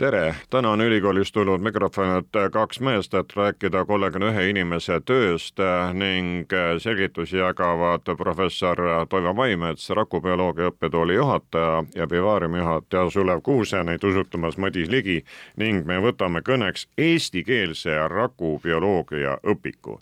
tere, 0.00 0.34
täna 0.50 0.70
on 0.70 0.80
ülikoolist 0.80 1.34
tulnud 1.34 1.60
mikrofonilt 1.60 2.36
kaks 2.52 2.78
meest, 2.80 3.14
et 3.14 3.32
rääkida 3.36 3.82
kolmekümne 3.84 4.30
ühe 4.32 4.46
inimese 4.48 4.96
tööst 5.04 5.60
ning 5.92 6.54
selgitusi 6.80 7.36
jagavad 7.36 8.08
professor 8.16 8.80
Toivo 9.12 9.34
Maimets, 9.36 9.90
rakubioloogia 9.98 10.70
õppetooli 10.72 11.18
juhataja 11.18 11.84
ja 11.94 12.08
Vivariumi 12.08 12.62
juhataja 12.62 13.10
Sulev 13.12 13.44
Kuuse, 13.44 13.84
neid 13.84 14.04
usutamas 14.04 14.56
Madis 14.56 14.88
Ligi 14.88 15.18
ning 15.60 15.84
me 15.84 16.00
võtame 16.00 16.40
kõneks 16.48 16.88
eestikeelse 16.96 18.00
rakubioloogia 18.08 19.36
õpiku 19.52 20.00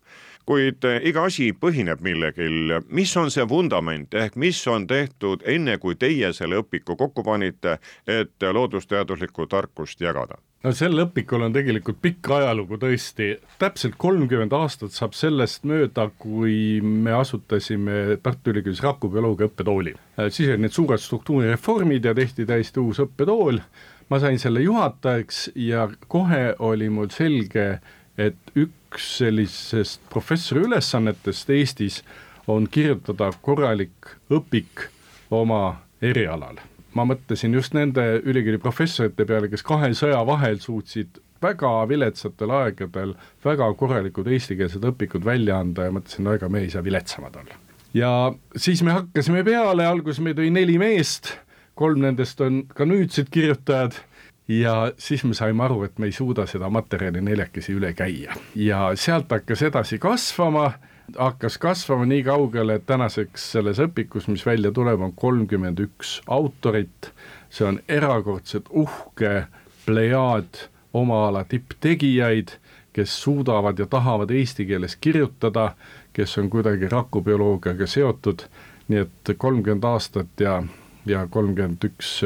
kuid 0.48 0.84
eh, 0.88 1.00
iga 1.10 1.26
asi 1.28 1.50
põhineb 1.52 2.02
millegil, 2.04 2.78
mis 2.88 3.14
on 3.20 3.32
see 3.34 3.44
vundament 3.48 4.14
ehk 4.16 4.38
mis 4.40 4.60
on 4.70 4.86
tehtud 4.88 5.44
enne, 5.46 5.76
kui 5.82 5.98
teie 6.00 6.32
selle 6.36 6.62
õpiku 6.62 6.96
kokku 6.96 7.24
panite, 7.26 7.78
et 8.08 8.48
loodusteaduslikku 8.52 9.48
tarkust 9.50 10.00
jagada? 10.00 10.40
no 10.64 10.72
sel 10.74 10.98
õpikul 11.04 11.44
on 11.46 11.54
tegelikult 11.54 12.00
pikk 12.02 12.30
ajalugu 12.38 12.78
tõesti, 12.82 13.30
täpselt 13.60 13.98
kolmkümmend 14.00 14.54
aastat 14.58 14.94
saab 14.94 15.14
sellest 15.14 15.66
mööda, 15.68 16.08
kui 16.18 16.80
me 16.82 17.14
asutasime 17.14 18.18
Tartu 18.22 18.52
Ülikoolis 18.52 18.82
rakubioloogia 18.82 19.50
õppetooli. 19.50 19.94
siis 20.28 20.48
olid 20.48 20.64
need 20.64 20.74
suured 20.74 21.02
struktuurireformid 21.02 22.10
ja 22.10 22.14
tehti 22.14 22.46
täiesti 22.48 22.82
uus 22.82 22.98
õppetool, 23.04 23.60
ma 24.10 24.20
sain 24.22 24.38
selle 24.42 24.64
juhatajaks 24.64 25.50
ja 25.54 25.86
kohe 26.08 26.54
oli 26.58 26.90
mul 26.90 27.12
selge, 27.14 27.78
et 28.18 28.56
üks 28.58 29.10
sellisest 29.18 30.02
professori 30.10 30.64
ülesannetest 30.66 31.50
Eestis 31.54 32.02
on 32.48 32.66
kirjutada 32.70 33.30
korralik 33.42 34.16
õpik 34.30 34.88
oma 35.30 35.78
erialal. 36.02 36.58
ma 36.94 37.04
mõtlesin 37.04 37.52
just 37.54 37.74
nende 37.76 38.02
ülikooli 38.24 38.58
professorite 38.58 39.26
peale, 39.28 39.48
kes 39.48 39.62
kahe 39.62 39.92
sõja 39.94 40.18
vahel 40.26 40.58
suutsid 40.58 41.20
väga 41.42 41.70
viletsatel 41.88 42.50
aegadel 42.50 43.12
väga 43.44 43.68
korralikud 43.78 44.26
eestikeelsed 44.26 44.82
õpikud 44.90 45.24
välja 45.24 45.60
anda 45.60 45.86
ja 45.86 45.94
mõtlesin, 45.94 46.24
no 46.26 46.34
ega 46.34 46.48
me 46.48 46.64
ei 46.64 46.70
saa 46.72 46.82
viletsamad 46.84 47.36
olla. 47.36 47.54
ja 47.94 48.32
siis 48.56 48.82
me 48.82 48.96
hakkasime 48.96 49.44
peale, 49.44 49.86
alguses 49.86 50.20
meid 50.24 50.38
oli 50.38 50.50
neli 50.50 50.78
meest, 50.78 51.36
kolm 51.78 52.02
nendest 52.02 52.40
on 52.40 52.64
ka 52.74 52.88
nüüdsed 52.88 53.30
kirjutajad 53.30 54.00
ja 54.48 54.92
siis 54.98 55.24
me 55.24 55.34
saime 55.34 55.64
aru, 55.64 55.82
et 55.82 55.98
me 55.98 56.06
ei 56.06 56.12
suuda 56.12 56.46
seda 56.46 56.70
materjali 56.72 57.20
neljakesi 57.20 57.74
üle 57.76 57.92
käia. 57.94 58.36
Ja 58.54 58.90
sealt 58.96 59.30
hakkas 59.30 59.62
edasi 59.62 59.98
kasvama, 59.98 60.70
hakkas 61.16 61.58
kasvama 61.58 62.06
nii 62.08 62.22
kaugele, 62.24 62.78
et 62.78 62.86
tänaseks 62.86 63.50
selles 63.52 63.80
õpikus, 63.84 64.28
mis 64.28 64.46
välja 64.46 64.72
tuleb, 64.72 65.00
on 65.04 65.12
kolmkümmend 65.12 65.80
üks 65.84 66.18
autorit, 66.26 67.12
see 67.50 67.68
on 67.68 67.80
erakordselt 67.88 68.68
uhke 68.70 69.46
plejaad 69.86 70.64
oma 70.96 71.26
ala 71.28 71.44
tipptegijaid, 71.44 72.56
kes 72.92 73.14
suudavad 73.22 73.78
ja 73.78 73.86
tahavad 73.86 74.30
eesti 74.34 74.66
keeles 74.66 74.96
kirjutada, 74.96 75.72
kes 76.12 76.38
on 76.38 76.48
kuidagi 76.50 76.88
rakubioloogiaga 76.88 77.86
seotud, 77.86 78.42
nii 78.88 79.04
et 79.04 79.32
kolmkümmend 79.38 79.84
aastat 79.84 80.40
ja, 80.40 80.62
ja 81.06 81.26
kolmkümmend 81.30 81.84
üks 81.84 82.22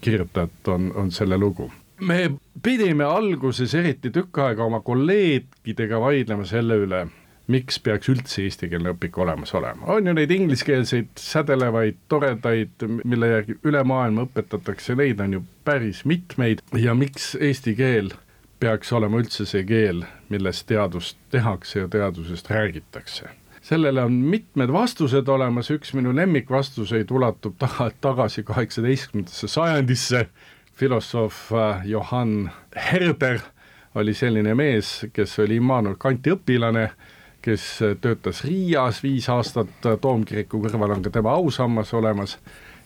kirjutajat 0.00 0.68
on, 0.68 0.92
on 0.94 1.10
selle 1.10 1.38
lugu. 1.38 1.70
me 2.00 2.30
pidime 2.62 3.04
alguses 3.04 3.74
eriti 3.74 4.10
tükk 4.12 4.38
aega 4.44 4.64
oma 4.64 4.80
kolleegidega 4.84 6.00
vaidlema 6.00 6.44
selle 6.44 6.76
üle, 6.82 7.06
miks 7.48 7.78
peaks 7.80 8.10
üldse 8.12 8.42
eestikeelne 8.42 8.92
õpik 8.92 9.16
olemas 9.22 9.54
olema, 9.54 9.86
on 9.94 10.06
ju 10.06 10.12
neid 10.18 10.34
ingliskeelseid 10.34 11.08
sädelevaid, 11.20 12.02
toredaid, 12.08 12.84
mille 13.04 13.32
järgi 13.32 13.56
üle 13.64 13.82
maailma 13.84 14.26
õpetatakse, 14.26 14.98
neid 14.98 15.22
on 15.24 15.38
ju 15.38 15.42
päris 15.64 16.04
mitmeid 16.04 16.60
ja 16.76 16.94
miks 16.94 17.34
eesti 17.40 17.74
keel 17.78 18.12
peaks 18.60 18.92
olema 18.92 19.20
üldse 19.20 19.48
see 19.48 19.64
keel, 19.68 20.04
milles 20.28 20.62
teadust 20.68 21.16
tehakse 21.32 21.84
ja 21.84 21.88
teadusest 21.88 22.50
räägitakse 22.50 23.32
sellele 23.66 24.02
on 24.02 24.12
mitmed 24.12 24.70
vastused 24.72 25.28
olemas, 25.28 25.70
üks 25.74 25.90
minu 25.96 26.12
lemmikvastuseid 26.14 27.10
ulatub 27.10 27.56
taga, 27.64 27.90
tagasi 28.00 28.44
kaheksateistkümnendasse 28.46 29.50
sajandisse, 29.50 30.26
filosoof 30.76 31.50
äh, 31.52 31.86
Johann 31.90 32.50
Herder 32.76 33.40
oli 33.96 34.14
selline 34.14 34.54
mees, 34.54 35.06
kes 35.12 35.38
oli 35.40 35.56
Immanuel 35.56 35.96
Kanti 35.98 36.34
õpilane, 36.34 36.90
kes 37.42 37.64
töötas 38.02 38.42
Riias 38.44 39.00
viis 39.02 39.28
aastat, 39.32 39.72
Toomkiriku 40.00 40.60
kõrval 40.64 40.96
on 40.96 41.04
ka 41.04 41.12
tema 41.14 41.32
ausammas 41.38 41.94
olemas, 41.96 42.36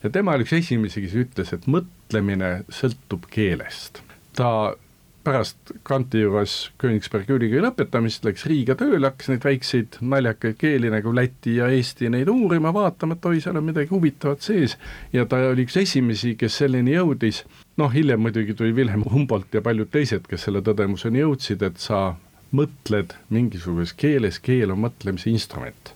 ja 0.05 0.11
tema 0.13 0.37
oli 0.37 0.47
üks 0.47 0.55
esimesi, 0.61 1.03
kes 1.05 1.17
ütles, 1.25 1.53
et 1.57 1.67
mõtlemine 1.67 2.61
sõltub 2.73 3.27
keelest. 3.33 4.05
ta 4.37 4.77
pärast 5.25 5.57
Kanti 5.83 6.21
juures 6.21 6.71
Königsbergi 6.81 7.35
ülikooli 7.35 7.63
lõpetamist 7.65 8.25
läks 8.25 8.47
Riiga 8.49 8.77
tööle, 8.79 9.11
hakkas 9.11 9.29
neid 9.29 9.45
väikseid 9.45 9.99
naljakaid 10.01 10.57
keeli 10.61 10.91
nagu 10.93 11.13
läti 11.15 11.59
ja 11.59 11.69
eesti 11.73 12.09
neid 12.13 12.31
uurima, 12.33 12.73
vaatama, 12.75 13.19
et 13.19 13.29
oi, 13.29 13.41
seal 13.45 13.61
on 13.61 13.67
midagi 13.69 13.93
huvitavat 13.93 14.45
sees 14.45 14.79
ja 15.13 15.27
ta 15.29 15.43
oli 15.51 15.67
üks 15.69 15.77
esimesi, 15.83 16.35
kes 16.41 16.57
selleni 16.63 16.97
jõudis, 16.97 17.43
noh, 17.81 17.93
hiljem 17.93 18.25
muidugi 18.25 18.57
tuli 18.57 18.73
Wilhelm 18.77 19.05
Humboldt 19.13 19.55
ja 19.55 19.65
paljud 19.65 19.93
teised, 19.93 20.25
kes 20.31 20.49
selle 20.49 20.65
tõdemuseni 20.65 21.23
jõudsid, 21.23 21.65
et 21.69 21.81
sa 21.81 22.15
mõtled 22.57 23.15
mingisuguses 23.31 23.95
keeles, 23.95 24.41
keel 24.43 24.73
on 24.73 24.85
mõtlemise 24.89 25.31
instrument. 25.31 25.95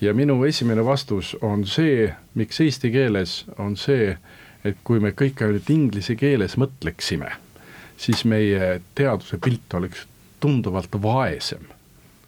ja 0.00 0.14
minu 0.14 0.38
esimene 0.44 0.84
vastus 0.84 1.34
on 1.42 1.66
see, 1.68 2.08
miks 2.34 2.60
eesti 2.60 2.90
keeles, 2.92 3.44
on 3.58 3.76
see, 3.76 4.16
et 4.64 4.76
kui 4.84 5.00
me 5.00 5.12
kõik 5.12 5.42
ainult 5.44 5.70
inglise 5.70 6.16
keeles 6.16 6.56
mõtleksime 6.56 7.32
siis 8.00 8.24
meie 8.24 8.80
teaduse 8.96 9.38
pilt 9.44 9.74
oleks 9.76 10.06
tunduvalt 10.40 10.96
vaesem 11.02 11.68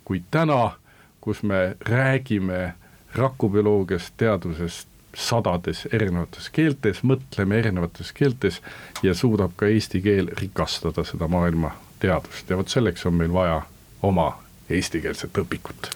kui 0.05 0.23
täna, 0.31 0.73
kus 1.21 1.43
me 1.43 1.77
räägime 1.89 2.75
rakubioloogiast, 3.15 4.15
teadusest 4.17 4.89
sadades 5.17 5.87
erinevates 5.93 6.49
keeltes, 6.51 7.03
mõtleme 7.05 7.59
erinevates 7.61 8.13
keeltes 8.17 8.61
ja 9.03 9.15
suudab 9.15 9.53
ka 9.57 9.69
eesti 9.69 10.01
keel 10.05 10.31
rikastada 10.41 11.05
seda 11.05 11.29
maailma 11.29 11.75
teadust. 12.01 12.51
Ja 12.51 12.57
vot 12.57 12.73
selleks 12.73 13.07
on 13.07 13.15
meil 13.21 13.33
vaja 13.33 13.63
oma 14.03 14.33
eestikeelset 14.71 15.39
õpikut 15.45 15.93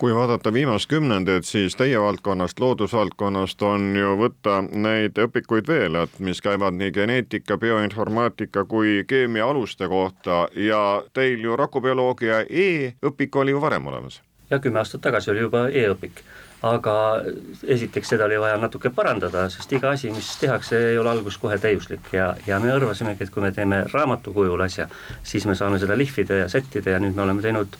kui 0.00 0.14
vaadata 0.14 0.52
viimast 0.52 0.88
kümnendit, 0.88 1.44
siis 1.44 1.76
teie 1.76 2.00
valdkonnast, 2.00 2.60
loodusvaldkonnast 2.60 3.62
on 3.68 3.90
ju 3.96 4.14
võtta 4.16 4.62
neid 4.64 5.18
õpikuid 5.20 5.68
veel, 5.68 5.98
et 6.00 6.14
mis 6.24 6.40
käivad 6.40 6.78
nii 6.78 6.88
geneetika, 6.96 7.58
bioinformaatika 7.60 8.64
kui 8.64 9.02
keemia 9.08 9.50
aluste 9.52 9.88
kohta 9.92 10.46
ja 10.56 11.02
teil 11.12 11.44
ju 11.44 11.56
rakubioloogia 11.60 12.46
e-õpik 12.48 13.36
oli 13.36 13.52
ju 13.52 13.60
varem 13.60 13.92
olemas. 13.92 14.22
jah, 14.50 14.60
kümme 14.60 14.80
aastat 14.80 15.04
tagasi 15.04 15.30
oli 15.30 15.44
juba 15.44 15.68
e-õpik 15.68 16.24
aga 16.62 16.94
esiteks 17.64 18.08
seda 18.14 18.24
oli 18.24 18.40
vaja 18.40 18.56
natuke 18.60 18.90
parandada, 18.90 19.46
sest 19.52 19.72
iga 19.72 19.92
asi, 19.96 20.10
mis 20.12 20.28
tehakse, 20.40 20.80
ei 20.90 20.98
ole 20.98 21.12
alguses 21.12 21.38
kohe 21.40 21.58
täiuslik 21.58 22.12
ja, 22.12 22.34
ja 22.46 22.60
me 22.60 22.72
arvasimegi, 22.72 23.24
et 23.24 23.32
kui 23.32 23.44
me 23.44 23.52
teeme 23.52 23.84
raamatu 23.92 24.32
kujul 24.32 24.60
asja, 24.64 24.88
siis 25.24 25.46
me 25.48 25.56
saame 25.56 25.80
seda 25.80 25.96
lihvida 25.96 26.44
ja 26.44 26.48
sättida 26.48 26.96
ja 26.96 27.00
nüüd 27.00 27.16
me 27.16 27.28
oleme 27.28 27.44
teinud 27.44 27.76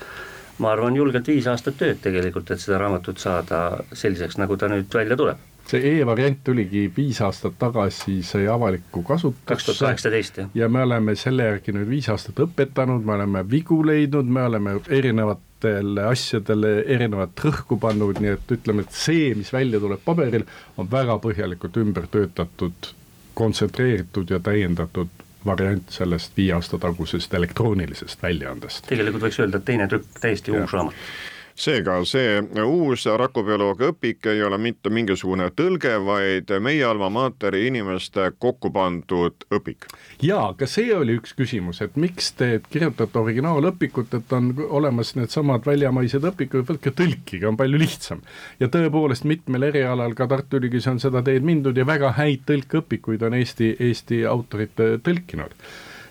ma 0.60 0.74
arvan, 0.74 0.96
julgelt 0.96 1.28
viis 1.28 1.46
aastat 1.50 1.78
tööd 1.80 2.02
tegelikult, 2.04 2.50
et 2.52 2.60
seda 2.60 2.78
raamatut 2.82 3.18
saada 3.18 3.80
selliseks, 3.92 4.38
nagu 4.40 4.56
ta 4.60 4.68
nüüd 4.68 4.92
välja 4.94 5.16
tuleb 5.16 5.48
see 5.70 6.00
e-variant 6.00 6.40
tuligi 6.44 6.86
viis 6.96 7.20
aastat 7.22 7.54
tagasi, 7.60 8.20
sai 8.26 8.46
avalikku 8.50 9.02
kasutusse. 9.06 9.46
kaks 9.46 9.66
tuhat 9.66 9.80
kaheksateist, 9.84 10.40
jah. 10.40 10.48
ja 10.54 10.68
me 10.68 10.82
oleme 10.82 11.14
selle 11.18 11.46
järgi 11.46 11.74
nüüd 11.76 11.88
viis 11.90 12.08
aastat 12.10 12.42
õpetanud, 12.46 13.04
me 13.06 13.14
oleme 13.18 13.44
vigu 13.50 13.78
leidnud, 13.86 14.26
me 14.26 14.42
oleme 14.48 14.74
erinevatele 14.98 16.08
asjadele 16.10 16.74
erinevat 16.96 17.44
rõhku 17.46 17.78
pannud, 17.80 18.18
nii 18.22 18.34
et 18.34 18.56
ütleme, 18.58 18.86
et 18.86 18.96
see, 19.04 19.30
mis 19.38 19.52
välja 19.54 19.82
tuleb 19.82 20.02
paberil, 20.04 20.46
on 20.76 20.90
väga 20.90 21.20
põhjalikult 21.22 21.78
ümber 21.84 22.10
töötatud, 22.10 22.92
kontsentreeritud 23.38 24.32
ja 24.34 24.40
täiendatud 24.42 25.19
variant 25.46 25.90
sellest 25.90 26.36
viie 26.36 26.52
aasta 26.54 26.78
tagusest 26.78 27.34
elektroonilisest 27.34 28.22
väljaandest. 28.22 28.86
tegelikult 28.88 29.28
võiks 29.28 29.40
öelda, 29.42 29.60
et 29.60 29.64
teine 29.64 29.88
trükk, 29.88 30.20
täiesti 30.20 30.54
ja. 30.54 30.62
uus 30.62 30.72
raamat 30.76 30.94
seega 31.60 31.98
see 32.08 32.38
uus 32.64 33.04
rakubioloogia 33.20 33.90
õpik 33.92 34.28
ei 34.32 34.42
ole 34.44 34.58
mitte 34.60 34.90
mingisugune 34.92 35.50
tõlge, 35.56 35.92
vaid 36.04 36.52
meie 36.62 36.84
alma 36.86 37.10
mater'i 37.12 37.66
inimeste 37.68 38.30
kokku 38.38 38.70
pandud 38.72 39.44
õpik. 39.52 39.88
jaa, 40.24 40.54
ka 40.56 40.68
see 40.70 40.94
oli 40.96 41.18
üks 41.20 41.34
küsimus, 41.36 41.82
et 41.84 41.98
miks 42.00 42.32
te 42.38 42.50
kirjutate 42.70 43.20
originaalõpikut, 43.20 44.16
et 44.16 44.32
on 44.36 44.52
olemas 44.80 45.12
needsamad 45.18 45.66
väljamaised 45.66 46.24
õpikud, 46.32 46.64
võtke 46.70 46.94
tõlkige, 46.96 47.44
on 47.48 47.60
palju 47.60 47.80
lihtsam. 47.80 48.24
ja 48.60 48.70
tõepoolest 48.72 49.28
mitmel 49.28 49.68
erialal 49.68 50.16
ka 50.16 50.28
Tartu 50.30 50.60
Ülikoolis 50.60 50.88
on 50.88 51.00
seda 51.02 51.22
teed 51.26 51.44
mindud 51.44 51.76
ja 51.76 51.86
väga 51.86 52.14
häid 52.16 52.46
tõlkeõpikuid 52.48 53.22
on 53.26 53.36
Eesti, 53.36 53.74
Eesti 53.80 54.24
autorid 54.28 54.76
tõlkinud 55.04 55.56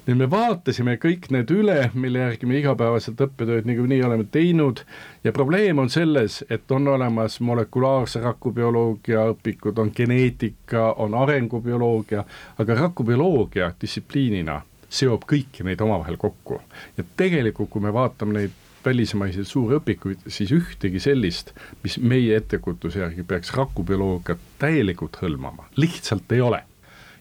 nüüd 0.07 0.17
me 0.19 0.27
vaatasime 0.31 0.95
kõik 1.01 1.27
need 1.33 1.51
üle, 1.53 1.77
mille 1.93 2.23
järgi 2.23 2.47
me 2.49 2.59
igapäevaselt 2.59 3.19
õppetööd 3.25 3.67
niikuinii 3.69 3.99
oleme 4.05 4.25
teinud 4.31 4.83
ja 5.23 5.33
probleem 5.35 5.81
on 5.83 5.91
selles, 5.93 6.39
et 6.49 6.71
on 6.71 6.87
olemas 6.87 7.39
molekulaarse 7.45 8.21
rakubioloogia 8.23 9.27
õpikud, 9.33 9.79
on 9.79 9.91
geneetika, 9.95 10.93
on 11.03 11.17
arengubioloogia, 11.17 12.23
aga 12.57 12.79
rakubioloogia 12.85 13.73
distsipliinina 13.81 14.61
seob 14.89 15.27
kõiki 15.29 15.65
neid 15.67 15.81
omavahel 15.85 16.17
kokku. 16.17 16.61
ja 16.97 17.03
tegelikult, 17.17 17.69
kui 17.69 17.81
me 17.81 17.93
vaatame 17.93 18.33
neid 18.39 18.57
välismaiseid 18.85 19.45
suuri 19.45 19.77
õpikuid, 19.77 20.23
siis 20.31 20.51
ühtegi 20.55 21.01
sellist, 21.03 21.51
mis 21.83 21.97
meie 21.99 22.37
ettekujutuse 22.39 23.03
järgi 23.03 23.23
peaks 23.27 23.51
rakubioloogiat 23.53 24.39
täielikult 24.59 25.19
hõlmama, 25.21 25.67
lihtsalt 25.77 26.31
ei 26.31 26.41
ole. 26.41 26.63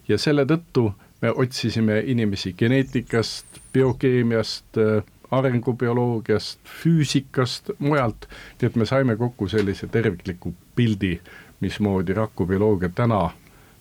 ja 0.07 0.17
selle 0.17 0.45
tõttu 0.49 0.89
me 1.21 1.31
otsisime 1.35 1.99
inimesi 2.05 2.53
geneetikast, 2.53 3.45
biokeemiast, 3.73 4.77
äh, 4.77 5.03
arengubioloogiast, 5.31 6.59
füüsikast, 6.83 7.71
mujalt, 7.79 8.25
nii 8.61 8.67
et 8.71 8.75
me 8.75 8.85
saime 8.85 9.15
kokku 9.15 9.47
sellise 9.47 9.87
tervikliku 9.87 10.53
pildi, 10.75 11.19
mismoodi 11.59 12.13
rakubioloogia 12.13 12.89
täna 12.95 13.29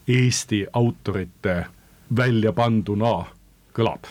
Eesti 0.09 0.67
autorite 0.73 1.67
välja 2.17 2.53
panduna 2.53 3.13
kõlab 3.77 4.09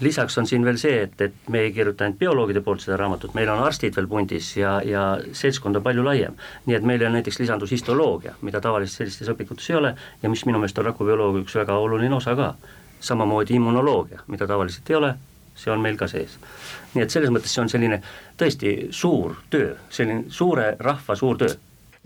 lisaks 0.00 0.38
on 0.38 0.46
siin 0.46 0.64
veel 0.64 0.78
see, 0.80 1.02
et, 1.06 1.20
et 1.20 1.48
me 1.48 1.62
ei 1.66 1.72
kirjuta 1.72 2.04
ainult 2.04 2.18
bioloogide 2.18 2.60
poolt 2.64 2.82
seda 2.84 2.96
raamatut, 3.00 3.34
meil 3.34 3.50
on 3.52 3.62
arstid 3.64 3.96
veel 3.96 4.08
pundis 4.10 4.52
ja, 4.56 4.76
ja 4.84 5.02
seltskond 5.36 5.76
on 5.78 5.84
palju 5.84 6.04
laiem. 6.04 6.36
nii 6.66 6.76
et 6.76 6.86
meile 6.86 7.10
näiteks 7.12 7.38
lisandus 7.42 7.70
histoloogia, 7.70 8.34
mida 8.42 8.60
tavaliselt 8.60 9.02
sellistes 9.02 9.32
õpikutes 9.32 9.70
ei 9.70 9.76
ole 9.78 9.94
ja 10.22 10.30
mis 10.30 10.44
minu 10.46 10.58
meelest 10.62 10.78
on 10.78 10.88
rakubioloogia 10.90 11.44
üks 11.46 11.58
väga 11.60 11.78
oluline 11.78 12.14
osa 12.14 12.36
ka. 12.36 12.54
samamoodi 13.00 13.54
immunoloogia, 13.54 14.20
mida 14.26 14.46
tavaliselt 14.46 14.90
ei 14.90 14.96
ole, 14.96 15.14
see 15.58 15.72
on 15.72 15.80
meil 15.80 15.96
ka 15.96 16.06
sees. 16.08 16.38
nii 16.94 17.02
et 17.02 17.10
selles 17.10 17.30
mõttes 17.30 17.54
see 17.54 17.62
on 17.62 17.68
selline 17.68 18.02
tõesti 18.38 18.76
suur 18.90 19.36
töö, 19.50 19.74
selline 19.90 20.24
suure 20.30 20.76
rahva 20.78 21.16
suur 21.16 21.38
töö 21.38 21.54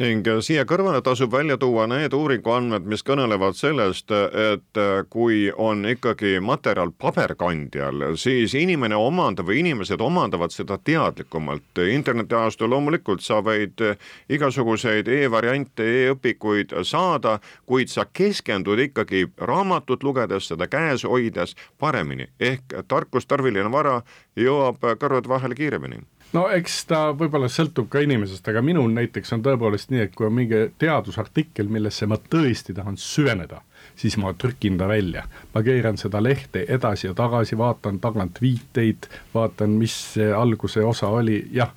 ning 0.02 0.26
äh, 0.28 0.40
siia 0.44 0.64
kõrvale 0.69 1.00
tasub 1.04 1.32
välja 1.32 1.56
tuua 1.60 1.87
need 1.88 2.12
uuringuandmed, 2.12 2.84
mis 2.88 3.04
kõnelevad 3.06 3.56
sellest, 3.56 4.12
et 4.12 4.81
äh, 4.81 4.98
kui 5.10 5.46
on 5.52 5.87
ikkagi 5.88 6.37
materjal 6.44 6.93
paberkandjal, 6.93 8.04
siis 8.20 8.54
inimene 8.58 8.98
omandab 9.00 9.48
või 9.48 9.62
inimesed 9.62 10.00
omandavad 10.00 10.52
seda 10.52 10.76
teadlikumalt. 10.78 11.81
internetiajastul 11.93 12.70
loomulikult 12.70 13.25
sa 13.25 13.40
võid 13.44 13.81
äh, 13.81 13.96
igasuguseid 14.28 15.08
e-variante 15.08 15.84
e, 15.84 16.04
e-õpikuid 16.04 16.76
saada, 16.84 17.38
kuid 17.66 17.88
sa 17.88 18.04
keskendud 18.12 18.78
ikkagi 18.78 19.26
raamatut 19.38 20.04
lugedes, 20.04 20.49
seda 20.52 20.69
käes 20.69 21.04
hoides 21.04 21.56
paremini 21.78 22.28
ehk 22.40 22.82
tarkus, 22.88 23.26
tarviline 23.26 23.72
vara 23.72 24.02
jõuab 24.37 24.84
kõrvade 25.00 25.28
vahele 25.28 25.56
kiiremini 25.56 26.04
no 26.32 26.46
eks 26.52 26.81
ta 26.90 27.00
võib-olla 27.17 27.49
sõltub 27.52 27.88
ka 27.93 28.02
inimesest, 28.05 28.49
aga 28.49 28.62
minul 28.64 28.90
näiteks 28.94 29.34
on 29.37 29.44
tõepoolest 29.46 29.93
nii, 29.93 30.06
et 30.06 30.14
kui 30.17 30.26
on 30.28 30.34
mingi 30.37 30.67
teadusartikkel, 30.78 31.70
millesse 31.73 32.08
ma 32.11 32.19
tõesti 32.19 32.75
tahan 32.76 32.99
süveneda, 33.00 33.62
siis 33.99 34.17
ma 34.23 34.32
trükin 34.34 34.78
ta 34.78 34.88
välja. 34.88 35.25
ma 35.55 35.62
keeran 35.62 35.99
seda 36.00 36.23
lehte 36.23 36.64
edasi 36.69 37.06
ja 37.06 37.14
tagasi, 37.14 37.58
vaatan 37.58 38.00
tagant 38.00 38.43
viiteid, 38.43 39.08
vaatan, 39.34 39.78
mis 39.78 39.96
see 40.14 40.32
alguse 40.32 40.84
osa 40.84 41.08
oli, 41.08 41.46
jah, 41.52 41.73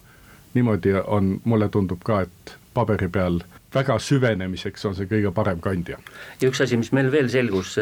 niimoodi 0.54 0.94
on, 1.06 1.40
mulle 1.44 1.70
tundub 1.70 2.04
ka, 2.04 2.22
et 2.22 2.58
paberi 2.74 3.08
peal 3.08 3.42
väga 3.74 3.98
süvenemiseks 4.02 4.86
on 4.90 4.96
see 4.98 5.10
kõige 5.10 5.32
parem 5.36 5.60
kandja. 5.62 6.00
ja 6.42 6.50
üks 6.50 6.62
asi, 6.64 6.78
mis 6.78 6.92
meil 6.96 7.12
veel 7.14 7.30
selgus 7.30 7.76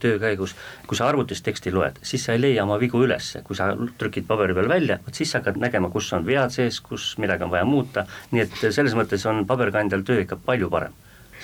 töö 0.00 0.18
käigus, 0.22 0.54
kui 0.88 0.96
sa 0.96 1.08
arvutist 1.08 1.44
teksti 1.44 1.72
loed, 1.74 2.00
siis 2.02 2.24
sa 2.24 2.36
ei 2.36 2.42
leia 2.42 2.64
oma 2.64 2.78
vigu 2.80 3.02
üles, 3.04 3.34
kui 3.44 3.56
sa 3.56 3.72
trükid 3.98 4.28
paberi 4.28 4.56
peal 4.56 4.68
välja, 4.68 4.98
vot 5.04 5.14
siis 5.14 5.32
sa 5.32 5.42
hakkad 5.42 5.60
nägema, 5.60 5.90
kus 5.92 6.12
on 6.16 6.26
vead 6.26 6.54
sees, 6.54 6.80
kus 6.84 7.14
midagi 7.22 7.44
on 7.44 7.52
vaja 7.52 7.68
muuta, 7.68 8.06
nii 8.32 8.46
et 8.46 8.60
selles 8.70 8.96
mõttes 8.96 9.26
on 9.28 9.44
paberkandjal 9.48 10.06
töö 10.06 10.24
ikka 10.24 10.40
palju 10.44 10.70
parem 10.72 10.94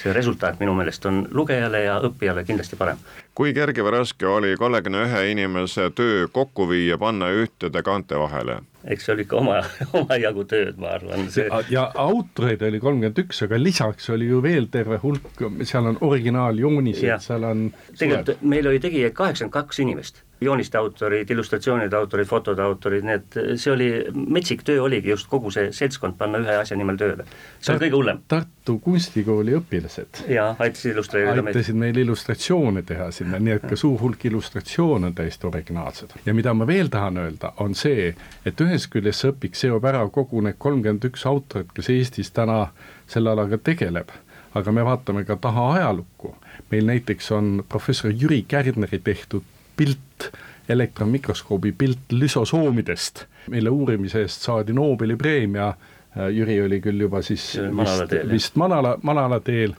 see 0.01 0.13
resultaat 0.17 0.61
minu 0.61 0.73
meelest 0.79 1.05
on 1.11 1.25
lugejale 1.37 1.83
ja 1.85 1.99
õppijale 2.07 2.45
kindlasti 2.49 2.79
parem. 2.81 2.99
kui 3.35 3.53
kerge 3.57 3.85
või 3.85 3.99
raske 3.99 4.27
oli 4.27 4.55
kolmekümne 4.57 5.05
ühe 5.07 5.25
inimese 5.33 5.91
töö 5.95 6.29
kokku 6.33 6.69
viia, 6.71 6.99
panna 6.99 7.31
ühtede 7.43 7.83
kaante 7.83 8.19
vahele? 8.19 8.61
Eks 8.85 9.07
see 9.07 9.15
oli 9.15 9.27
ikka 9.27 9.41
oma, 9.41 9.59
omajagu 10.01 10.47
tööd, 10.49 10.81
ma 10.81 10.95
arvan 10.97 11.29
see.... 11.33 11.49
ja 11.73 11.87
autoreid 12.01 12.63
oli 12.67 12.81
kolmkümmend 12.83 13.21
üks, 13.25 13.43
aga 13.47 13.61
lisaks 13.61 14.11
oli 14.15 14.31
ju 14.31 14.41
veel 14.45 14.71
terve 14.73 15.01
hulk, 15.03 15.45
seal 15.69 15.93
on 15.93 16.01
originaaljoonised, 16.07 17.27
seal 17.27 17.47
on 17.51 17.69
tegelikult 17.99 18.43
meil 18.43 18.71
oli 18.73 18.83
tegijaid 18.83 19.17
kaheksakümmend 19.17 19.57
kaks 19.59 19.83
inimest 19.85 20.25
jooniste 20.41 20.79
autorid, 20.79 21.31
illustratsioonide 21.31 21.97
autorid, 21.97 22.27
fotode 22.27 22.63
autorid, 22.63 23.05
need, 23.05 23.37
see 23.61 23.73
oli, 23.73 23.89
metsik 24.15 24.63
töö 24.65 24.83
oligi 24.87 25.13
just 25.13 25.29
kogu 25.29 25.53
see 25.53 25.69
seltskond 25.77 26.17
panna 26.19 26.41
ühe 26.41 26.55
asja 26.63 26.79
nimel 26.81 26.97
tööle. 27.01 27.27
see 27.61 27.75
oli 27.75 27.85
kõige 27.85 27.99
hullem. 27.99 28.23
Tartu 28.29 28.79
Kunstikooli 28.85 29.57
õpilased 29.59 30.23
jaa, 30.33 30.55
aitasid 30.59 30.95
illustreerida 30.95 31.45
meid. 31.45 31.57
aitasid 31.57 31.77
meil 31.83 32.01
illustratsioone 32.05 32.85
teha 32.89 33.11
sinna, 33.13 33.41
nii 33.43 33.59
et 33.59 33.69
ka 33.69 33.77
suur 33.81 34.01
hulk 34.01 34.25
illustratsioone 34.31 35.11
on 35.11 35.19
täiesti 35.21 35.47
originaalsed. 35.51 36.17
ja 36.25 36.35
mida 36.35 36.55
ma 36.57 36.67
veel 36.67 36.89
tahan 36.89 37.21
öelda, 37.21 37.53
on 37.61 37.77
see, 37.77 38.15
et 38.47 38.65
ühest 38.65 38.89
küljest 38.95 39.27
see 39.27 39.35
õpik 39.35 39.61
seob 39.61 39.85
ära 39.93 40.07
kogu 40.09 40.41
need 40.41 40.57
kolmkümmend 40.59 41.05
üks 41.13 41.29
autorit, 41.29 41.73
kes 41.77 41.93
Eestis 41.93 42.33
täna 42.33 42.71
selle 43.11 43.35
alaga 43.37 43.59
tegeleb, 43.59 44.09
aga 44.57 44.73
me 44.73 44.85
vaatame 44.89 45.25
ka 45.29 45.37
taha 45.37 45.73
ajalukku. 45.77 46.35
meil 46.71 46.87
näiteks 46.87 47.31
on 47.35 47.65
professor 47.69 48.11
Jüri 48.11 48.45
Kärdneri 48.49 48.99
tehtud 49.05 49.43
pilt, 49.81 50.29
elektronmikroskoobi 50.69 51.73
pilt 51.73 52.13
lüsosoomidest, 52.13 53.25
mille 53.51 53.73
uurimise 53.73 54.21
eest 54.27 54.45
saadi 54.47 54.77
Nobeli 54.77 55.17
preemia, 55.17 55.73
äh, 55.73 56.29
Jüri 56.37 56.61
oli 56.67 56.81
küll 56.85 57.01
juba 57.01 57.23
siis 57.25 57.55
manala 57.71 58.07
vist, 58.11 58.29
vist 58.31 58.61
manala, 58.61 58.95
manala 59.03 59.41
teel, 59.41 59.75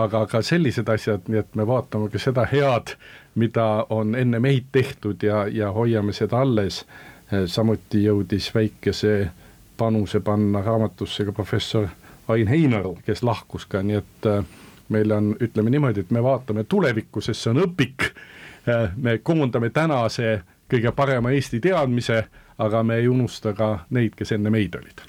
aga 0.00 0.24
ka 0.26 0.40
sellised 0.42 0.88
asjad, 0.88 1.28
nii 1.28 1.42
et 1.42 1.54
me 1.58 1.66
vaatame 1.68 2.08
ka 2.12 2.20
seda 2.22 2.46
head, 2.48 2.94
mida 3.34 3.86
on 3.92 4.16
enne 4.16 4.40
meid 4.40 4.72
tehtud 4.72 5.22
ja, 5.22 5.44
ja 5.48 5.70
hoiame 5.72 6.16
seda 6.16 6.40
alles. 6.46 6.82
Äh, 7.32 7.44
samuti 7.46 8.04
jõudis 8.06 8.50
väikese 8.54 9.30
panuse 9.76 10.20
panna 10.20 10.62
raamatusse 10.64 11.28
ka 11.28 11.36
professor 11.36 11.88
Ain 12.28 12.48
Heinaru, 12.48 12.96
kes 13.06 13.22
lahkus 13.22 13.66
ka, 13.68 13.82
nii 13.82 14.00
et 14.00 14.28
äh, 14.30 14.44
meil 14.92 15.12
on, 15.12 15.32
ütleme 15.40 15.70
niimoodi, 15.72 16.04
et 16.04 16.10
me 16.10 16.22
vaatame 16.22 16.64
tulevikku, 16.64 17.20
sest 17.24 17.44
see 17.44 17.52
on 17.54 17.64
õpik 17.66 18.11
me 18.96 19.18
koondame 19.22 19.70
tänase 19.70 20.42
kõige 20.72 20.92
parema 20.96 21.32
Eesti 21.34 21.60
teadmise, 21.60 22.24
aga 22.58 22.82
me 22.82 23.00
ei 23.00 23.08
unusta 23.08 23.52
ka 23.56 23.74
neid, 23.90 24.14
kes 24.16 24.32
enne 24.36 24.52
meid 24.52 24.76
olid. 24.78 25.02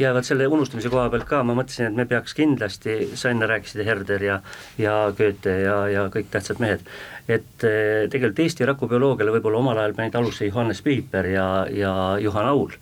Ja 0.00 0.14
vot 0.16 0.24
selle 0.24 0.46
unustamise 0.48 0.88
koha 0.88 1.10
pealt 1.12 1.26
ka 1.28 1.42
ma 1.44 1.52
mõtlesin, 1.58 1.90
et 1.90 1.96
me 1.98 2.06
peaks 2.08 2.32
kindlasti, 2.36 2.94
sa 3.20 3.32
enne 3.34 3.44
rääkisid 3.50 3.82
Herder 3.84 4.22
ja, 4.24 4.38
ja 4.80 4.94
Goethe 5.16 5.56
ja, 5.60 5.74
ja 5.92 6.06
kõik 6.12 6.30
tähtsad 6.32 6.62
mehed, 6.62 6.86
et 7.28 7.66
eh, 7.68 8.06
tegelikult 8.08 8.40
Eesti 8.46 8.68
rakubioloogiale 8.70 9.34
võib-olla 9.34 9.60
omal 9.60 9.82
ajal 9.82 9.96
panid 9.98 10.16
alusse 10.16 10.48
Johannes 10.48 10.80
Piiper 10.86 11.28
ja, 11.34 11.48
ja 11.68 11.92
Juhan 12.22 12.48
Aul. 12.48 12.72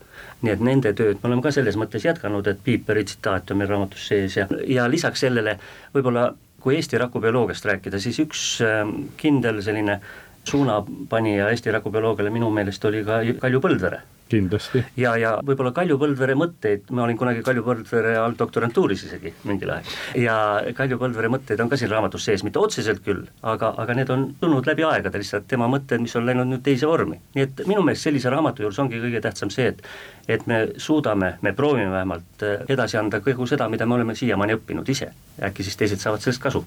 Nii 0.47 0.55
et 0.55 0.63
nende 0.63 0.93
tööd 0.95 1.19
me 1.19 1.33
oleme 1.33 1.43
ka 1.43 1.51
selles 1.55 1.75
mõttes 1.81 2.07
jätkanud, 2.07 2.47
et 2.47 2.63
Piiperi 2.63 3.03
tsitaat 3.09 3.51
on 3.51 3.59
meil 3.59 3.73
raamatus 3.73 4.07
sees 4.13 4.39
ja, 4.39 4.47
ja 4.71 4.87
lisaks 4.91 5.27
sellele 5.27 5.57
võib-olla 5.97 6.29
kui 6.61 6.75
Eesti 6.77 6.99
rakubioloogiast 6.99 7.69
rääkida, 7.69 8.00
siis 8.03 8.19
üks 8.23 8.45
ähm, 8.67 8.95
kindel 9.21 9.62
selline 9.62 10.00
suunapanija 10.49 11.50
Eesti 11.55 11.75
rakubioloogiale 11.78 12.31
minu 12.35 12.50
meelest 12.55 12.85
oli 12.88 13.05
ka 13.07 13.21
Kalju 13.40 13.61
Põldvere 13.64 14.05
kindlasti. 14.28 14.83
ja, 14.97 15.14
ja 15.17 15.33
võib-olla 15.45 15.73
Kalju 15.76 15.99
Põldvere 16.00 16.37
mõtteid, 16.38 16.88
ma 16.95 17.05
olin 17.05 17.19
kunagi 17.19 17.43
Kalju 17.47 17.64
Põldvere 17.67 18.14
all 18.21 18.37
doktorantuuris 18.38 19.05
isegi 19.09 19.33
mingil 19.49 19.73
ajal. 19.75 19.93
ja 20.21 20.37
Kalju 20.76 20.99
Põldvere 21.00 21.31
mõtteid 21.33 21.61
on 21.64 21.71
ka 21.73 21.78
siin 21.81 21.90
raamatus 21.93 22.28
sees, 22.28 22.45
mitte 22.47 22.61
otseselt 22.62 23.02
küll, 23.05 23.25
aga, 23.43 23.73
aga 23.85 23.97
need 23.99 24.12
on 24.14 24.28
tulnud 24.40 24.69
läbi 24.69 24.87
aegade 24.88 25.23
lihtsalt 25.23 25.49
tema 25.50 25.69
mõtted, 25.71 26.02
mis 26.05 26.17
on 26.19 26.26
läinud 26.28 26.50
nüüd 26.52 26.64
teise 26.67 26.88
vormi. 26.90 27.21
nii 27.37 27.47
et 27.49 27.64
minu 27.67 27.85
meelest 27.87 28.09
sellise 28.09 28.33
raamatu 28.33 28.67
juures 28.67 28.81
ongi 28.85 29.00
kõige 29.02 29.23
tähtsam 29.25 29.52
see, 29.55 29.73
et 29.73 29.85
et 30.28 30.47
me 30.47 30.67
suudame, 30.76 31.38
me 31.43 31.55
proovime 31.57 31.90
vähemalt 31.90 32.43
eh, 32.45 32.67
edasi 32.69 32.99
anda 33.00 33.23
kogu 33.25 33.47
seda, 33.49 33.69
mida 33.69 33.87
me 33.87 33.97
oleme 33.97 34.14
siiamaani 34.14 34.59
õppinud 34.61 34.88
ise. 34.88 35.12
äkki 35.43 35.64
siis 35.64 35.76
teised 35.76 36.05
saavad 36.05 36.21
sellest 36.21 36.43
kasu. 36.43 36.67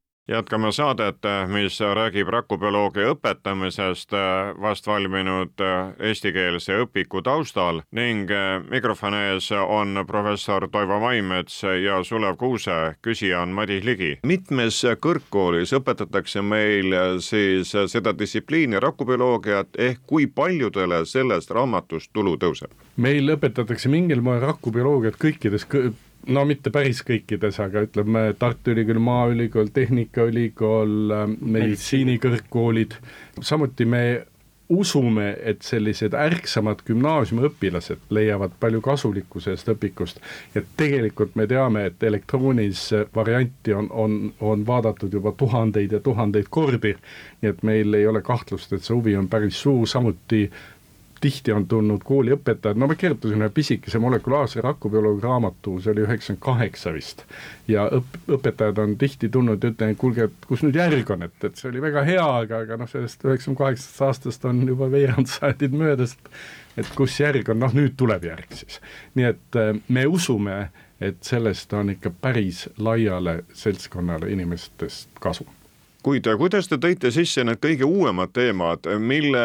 jätkame 0.31 0.71
saadet, 0.71 1.17
mis 1.47 1.79
räägib 1.79 2.29
rakubioloogia 2.31 3.11
õpetamisest 3.11 4.13
vast 4.61 4.87
valminud 4.87 5.63
eestikeelse 5.99 6.77
õpiku 6.85 7.21
taustal 7.25 7.81
ning 7.91 8.31
mikrofoni 8.69 9.19
ees 9.33 9.51
on 9.51 10.03
professor 10.07 10.67
Toivo 10.71 10.99
Maimets 11.03 11.61
ja 11.83 11.99
Sulev 12.03 12.37
Kuuse, 12.39 12.95
küsija 13.01 13.41
on 13.41 13.55
Madis 13.55 13.83
Ligi. 13.83 14.11
mitmes 14.23 14.83
kõrgkoolis 15.03 15.73
õpetatakse 15.75 16.41
meil 16.41 16.95
siis 17.19 17.73
seda 17.87 18.13
distsipliini 18.19 18.79
rakubioloogiat 18.79 19.75
ehk 19.77 19.99
kui 20.07 20.27
paljudele 20.27 21.05
sellest 21.05 21.51
raamatust 21.51 22.13
tulu 22.13 22.37
tõuseb? 22.37 22.71
meil 22.95 23.35
õpetatakse 23.35 23.89
mingil 23.89 24.21
moel 24.21 24.41
rakubioloogiat 24.41 25.19
kõikides 25.19 25.67
no 26.27 26.43
mitte 26.45 26.73
päris 26.73 27.01
kõikides, 27.07 27.59
aga 27.63 27.85
ütleme 27.87 28.31
Tartu 28.39 28.75
Ülikool, 28.75 28.99
Maaülikool, 29.03 29.71
Tehnikaülikool, 29.73 30.97
äh, 31.15 31.23
meditsiinikõrgkoolid, 31.41 32.97
samuti 33.41 33.85
me 33.85 34.03
usume, 34.71 35.37
et 35.43 35.65
sellised 35.67 36.13
ärksamad 36.15 36.79
gümnaasiumiõpilased 36.87 38.05
leiavad 38.15 38.53
palju 38.59 38.79
kasulikku 38.85 39.41
sellest 39.43 39.67
õpikust. 39.73 40.21
Ja 40.55 40.63
tegelikult 40.79 41.35
me 41.35 41.47
teame, 41.47 41.85
et 41.89 42.03
elektroonilise 42.07 43.05
varianti 43.15 43.75
on, 43.75 43.89
on, 43.91 44.19
on 44.39 44.63
vaadatud 44.67 45.13
juba 45.13 45.33
tuhandeid 45.37 45.91
ja 45.91 45.99
tuhandeid 45.99 46.47
kordi, 46.49 46.93
nii 47.41 47.51
et 47.51 47.65
meil 47.67 47.99
ei 47.99 48.07
ole 48.07 48.23
kahtlust, 48.23 48.71
et 48.71 48.87
see 48.87 48.95
huvi 48.95 49.17
on 49.19 49.27
päris 49.31 49.59
suur, 49.59 49.83
samuti 49.91 50.45
tihti 51.21 51.53
on 51.53 51.65
tulnud 51.69 52.03
kooliõpetajad, 52.05 52.79
no 52.79 52.89
ma 52.89 52.95
kirjutasin 52.97 53.41
ühe 53.41 53.49
pisikese 53.53 53.99
molekulaarse 54.01 54.61
rakubioloogia 54.65 55.27
raamatu, 55.27 55.77
see 55.81 55.93
oli 55.93 56.05
üheksakümmend 56.05 56.41
kaheksa 56.45 56.93
vist. 56.95 57.23
ja 57.67 57.85
õp-, 57.99 58.17
õpetajad 58.37 58.81
on 58.83 58.97
tihti 59.01 59.29
tulnud 59.29 59.63
ja 59.63 59.71
ütlenud, 59.73 59.99
kuulge, 60.01 60.27
et 60.29 60.49
kus 60.49 60.65
nüüd 60.65 60.79
järg 60.81 61.13
on, 61.13 61.27
et, 61.27 61.37
et 61.47 61.61
see 61.61 61.69
oli 61.69 61.83
väga 61.83 62.03
hea, 62.07 62.25
aga, 62.43 62.63
aga 62.65 62.79
noh, 62.81 62.89
sellest 62.89 63.25
üheksakümne 63.27 63.61
kaheksast 63.61 64.01
aastast 64.09 64.49
on 64.49 64.65
juba 64.67 64.89
veerand 64.91 65.29
sajandit 65.31 65.77
möödas, 65.77 66.17
et 66.77 66.91
kus 66.97 67.19
järg 67.21 67.53
on, 67.53 67.61
noh 67.61 67.77
nüüd 67.77 67.95
tuleb 67.99 68.27
järg 68.31 68.57
siis. 68.57 68.81
nii 69.15 69.31
et 69.31 69.61
äh, 69.61 69.73
me 69.87 70.05
usume, 70.09 70.59
et 71.01 71.23
sellest 71.25 71.73
on 71.73 71.95
ikka 71.95 72.13
päris 72.21 72.67
laiale 72.77 73.41
seltskonnale 73.57 74.29
inimestest 74.33 75.09
kasu 75.21 75.47
kuid 76.03 76.27
kuidas 76.37 76.69
te 76.69 76.77
tõite 76.81 77.11
sisse 77.13 77.43
need 77.45 77.59
kõige 77.61 77.85
uuemad 77.85 78.31
teemad, 78.33 78.87
mille 78.99 79.43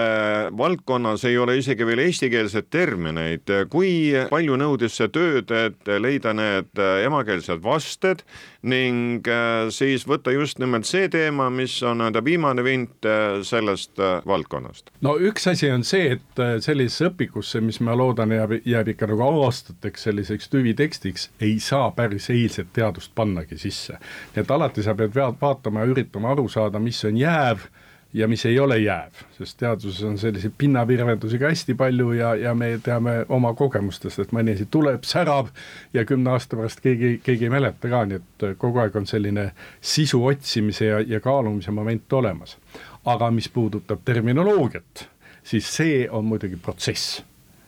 valdkonnas 0.57 1.25
ei 1.29 1.37
ole 1.39 1.59
isegi 1.61 1.87
veel 1.87 2.05
eestikeelseid 2.07 2.71
termineid, 2.73 3.53
kui 3.73 4.13
palju 4.31 4.57
nõudis 4.61 4.97
see 4.97 5.11
tööd, 5.13 5.53
et 5.53 5.93
leida 6.01 6.33
need 6.37 6.83
emakeelsed 7.05 7.61
vasted 7.65 8.25
ning 8.67 9.27
äh, 9.31 9.69
siis 9.75 10.05
võtta 10.09 10.33
just 10.35 10.61
nimelt 10.63 10.89
see 10.89 11.09
teema, 11.13 11.49
mis 11.55 11.77
on 11.87 12.01
nii-öelda 12.01 12.23
viimane 12.27 12.65
vint 12.67 13.07
äh, 13.07 13.39
sellest 13.47 14.01
äh, 14.03 14.19
valdkonnast? 14.27 14.91
no 15.07 15.17
üks 15.23 15.47
asi 15.51 15.71
on 15.71 15.85
see, 15.87 16.17
et 16.17 16.43
sellisesse 16.65 17.11
õpikusse, 17.11 17.63
mis 17.65 17.81
ma 17.85 17.97
loodan, 17.99 18.35
jääb, 18.35 18.59
jääb 18.67 18.93
ikka 18.95 19.11
nagu 19.11 19.27
aastateks 19.47 20.09
selliseks 20.09 20.51
tüvitekstiks, 20.53 21.31
ei 21.41 21.59
saa 21.63 21.91
päris 21.97 22.31
eilset 22.35 22.73
teadust 22.77 23.15
pannagi 23.15 23.59
sisse. 23.61 24.01
nii 24.35 24.45
et 24.45 24.51
alati 24.51 24.85
sa 24.87 24.97
pead 24.99 25.15
vaatama 25.17 25.85
ja 25.85 25.93
üritama 25.95 26.35
aru 26.35 26.49
saada, 26.53 26.83
mis 26.83 27.05
on 27.07 27.19
jääv 27.21 27.69
ja 28.15 28.29
mis 28.29 28.47
ei 28.47 28.59
ole 28.61 28.79
jääv, 28.79 29.13
sest 29.39 29.59
teaduses 29.59 30.03
on 30.05 30.19
selliseid 30.19 30.55
pinnavirvendusi 30.59 31.39
ka 31.39 31.51
hästi 31.51 31.75
palju 31.75 32.13
ja, 32.17 32.35
ja 32.35 32.55
me 32.55 32.79
teame 32.83 33.19
oma 33.29 33.53
kogemustest, 33.55 34.23
et 34.23 34.33
mõni 34.33 34.55
asi 34.57 34.67
tuleb, 34.71 35.05
särab 35.05 35.51
ja 35.95 36.05
kümne 36.09 36.33
aasta 36.33 36.57
pärast 36.57 36.81
keegi, 36.85 37.17
keegi 37.25 37.49
ei 37.49 37.53
mäleta 37.53 37.91
ka, 37.93 38.05
nii 38.09 38.21
et 38.21 38.47
kogu 38.63 38.81
aeg 38.83 38.97
on 38.97 39.09
selline 39.11 39.51
sisu 39.81 40.23
otsimise 40.27 40.91
ja, 40.91 41.01
ja 41.01 41.21
kaalumise 41.21 41.75
moment 41.75 42.13
olemas. 42.13 42.57
aga 43.07 43.31
mis 43.31 43.49
puudutab 43.49 44.01
terminoloogiat, 44.05 45.09
siis 45.45 45.69
see 45.77 46.09
on 46.11 46.25
muidugi 46.25 46.57
protsess. 46.57 47.23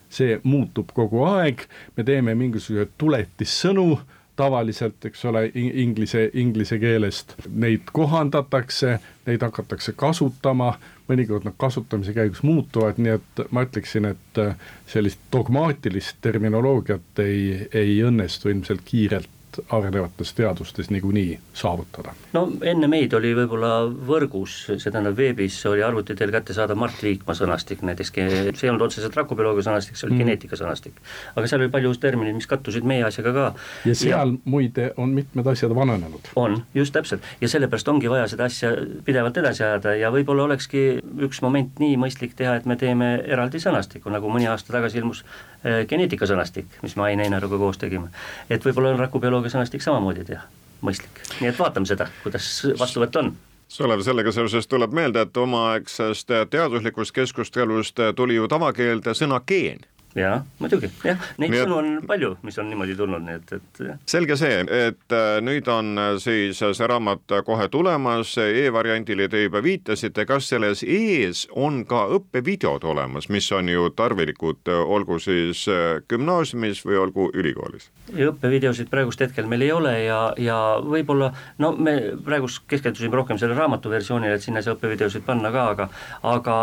see 0.08 0.40
muutub 0.42 0.88
kogu 0.96 1.24
aeg, 1.28 1.66
me 1.96 2.04
teeme 2.04 2.34
mingisuguseid 2.34 2.94
tuletissõnu 2.98 3.98
tavaliselt, 4.38 5.02
eks 5.04 5.24
ole, 5.28 5.48
inglise, 5.54 6.28
inglise 6.38 6.78
keelest, 6.78 7.34
neid 7.50 7.90
kohandatakse, 7.92 8.98
neid 9.26 9.42
hakatakse 9.42 9.94
kasutama, 9.98 10.72
mõnikord 11.08 11.48
nad 11.48 11.56
kasutamise 11.58 12.14
käigus 12.16 12.44
muutuvad, 12.46 13.00
nii 13.02 13.16
et 13.16 13.42
ma 13.54 13.64
ütleksin, 13.66 14.06
et 14.12 14.42
sellist 14.86 15.24
dogmaatilist 15.32 16.20
terminoloogiat 16.24 17.24
ei, 17.24 17.66
ei 17.72 17.98
õnnestu 18.06 18.52
ilmselt 18.52 18.84
kiirelt 18.86 19.37
arenevates 19.68 20.32
teadustes 20.34 20.90
niikuinii 20.90 21.38
saavutada. 21.54 22.12
no 22.32 22.44
enne 22.62 22.88
meid 22.90 23.12
oli 23.16 23.32
võib-olla 23.36 23.70
võrgus, 23.88 24.56
see 24.68 24.92
tähendab 24.92 25.16
veebis 25.16 25.56
oli 25.70 25.82
arvuti 25.82 26.16
teel 26.18 26.32
kättesaadav 26.34 26.78
Mart 26.78 27.02
Liikma 27.02 27.34
sõnastik 27.34 27.82
näiteks, 27.86 28.12
see 28.14 28.66
ei 28.66 28.70
olnud 28.70 28.86
otseselt 28.88 29.16
rakubioloogia 29.16 29.66
sõnastik, 29.68 29.98
see 29.98 30.08
oli 30.08 30.16
mm. 30.16 30.24
geneetika 30.24 30.58
sõnastik. 30.60 31.00
aga 31.34 31.50
seal 31.50 31.64
oli 31.64 31.72
palju 31.72 31.94
termineid, 32.02 32.36
mis 32.38 32.48
kattusid 32.50 32.86
meie 32.88 33.04
asjaga 33.08 33.32
ka. 33.36 33.46
ja 33.88 33.94
seal 33.98 34.34
ja, 34.34 34.40
muide 34.44 34.92
on 34.96 35.14
mitmed 35.16 35.46
asjad 35.54 35.74
vananenud. 35.74 36.32
on, 36.36 36.60
just 36.74 36.94
täpselt, 36.94 37.24
ja 37.40 37.48
sellepärast 37.48 37.88
ongi 37.88 38.10
vaja 38.10 38.28
seda 38.28 38.48
asja 38.48 38.72
pidevalt 39.04 39.36
edasi 39.42 39.64
ajada 39.64 39.94
ja 39.98 40.12
võib-olla 40.14 40.48
olekski 40.48 40.84
üks 41.26 41.42
moment 41.42 41.78
nii 41.82 41.96
mõistlik 42.00 42.36
teha, 42.38 42.56
et 42.58 42.66
me 42.68 42.76
teeme 42.76 43.14
eraldi 43.26 43.60
sõnastiku, 43.62 44.12
nagu 44.12 44.30
mõni 44.32 44.48
aasta 44.50 44.74
tagasi 44.74 45.00
ilmus 45.00 45.24
äh, 45.24 45.84
geneetikasõnastik, 45.88 46.80
mis 46.82 46.96
me 46.96 47.08
Ain 47.08 47.22
Einaruga 47.24 47.58
koos 47.58 47.78
tegime. 47.80 48.12
et 48.50 48.64
võib-olla 48.64 48.92
on 48.94 49.02
rakubioloogia 49.02 49.37
ka 49.44 49.52
sõnastik 49.52 49.84
samamoodi 49.84 50.24
teha, 50.28 50.46
mõistlik, 50.84 51.20
nii 51.40 51.50
et 51.52 51.58
vaatame 51.58 51.88
seda, 51.90 52.08
kuidas 52.22 52.48
vastuvõtt 52.78 53.20
on. 53.20 53.34
Sulev, 53.68 54.00
sellega 54.00 54.32
seoses 54.32 54.66
tuleb 54.66 54.94
meelde, 54.96 55.26
et 55.26 55.36
omaaegsest 55.36 56.30
teaduslikust 56.50 57.12
keskustelust 57.12 58.00
tuli 58.16 58.38
ju 58.38 58.48
tavakeelde 58.48 59.12
sõna 59.18 59.42
geen 59.44 59.84
jaa, 60.18 60.38
muidugi, 60.58 60.90
jah, 61.04 61.20
neid 61.38 61.54
sõnu 61.54 61.76
on 61.78 61.90
palju, 62.08 62.34
mis 62.46 62.58
on 62.60 62.68
niimoodi 62.70 62.96
tulnud, 62.98 63.24
nii 63.24 63.38
et, 63.38 63.52
et 63.58 63.80
jah. 63.88 63.98
selge 64.08 64.36
see, 64.40 64.60
et 64.88 65.14
äh, 65.14 65.38
nüüd 65.44 65.68
on 65.72 65.92
äh, 65.98 66.10
siis 66.22 66.60
see 66.60 66.88
raamat 66.90 67.36
kohe 67.46 67.68
tulemas 67.72 68.34
e, 68.40 68.48
e-variandile 68.64 69.28
te 69.30 69.44
juba 69.44 69.62
viitasite, 69.64 70.26
kas 70.28 70.50
selles 70.52 70.82
ees 70.86 71.46
on 71.56 71.82
ka 71.88 72.06
õppevideod 72.18 72.86
olemas, 72.88 73.28
mis 73.32 73.50
on 73.56 73.70
ju 73.70 73.88
tarvilikud, 73.96 74.62
äh, 74.68 74.82
olgu 74.98 75.20
siis 75.22 75.64
gümnaasiumis 76.10 76.84
või 76.86 77.00
olgu 77.04 77.30
ülikoolis? 77.34 77.90
õppevideosid 78.08 78.88
praegust 78.90 79.20
hetkel 79.20 79.48
meil 79.50 79.66
ei 79.66 79.72
ole 79.72 79.94
ja, 80.06 80.20
ja 80.40 80.58
võib-olla 80.82 81.30
no 81.62 81.74
me 81.76 81.96
praegust 82.24 82.64
keskendusime 82.70 83.16
rohkem 83.16 83.38
selle 83.40 83.56
raamatu 83.58 83.92
versioonile, 83.92 84.38
et 84.38 84.44
sinna 84.44 84.62
ei 84.62 84.66
saa 84.66 84.76
õppevideosid 84.78 85.26
panna 85.26 85.52
ka, 85.54 85.66
aga 85.74 85.88
aga 86.28 86.56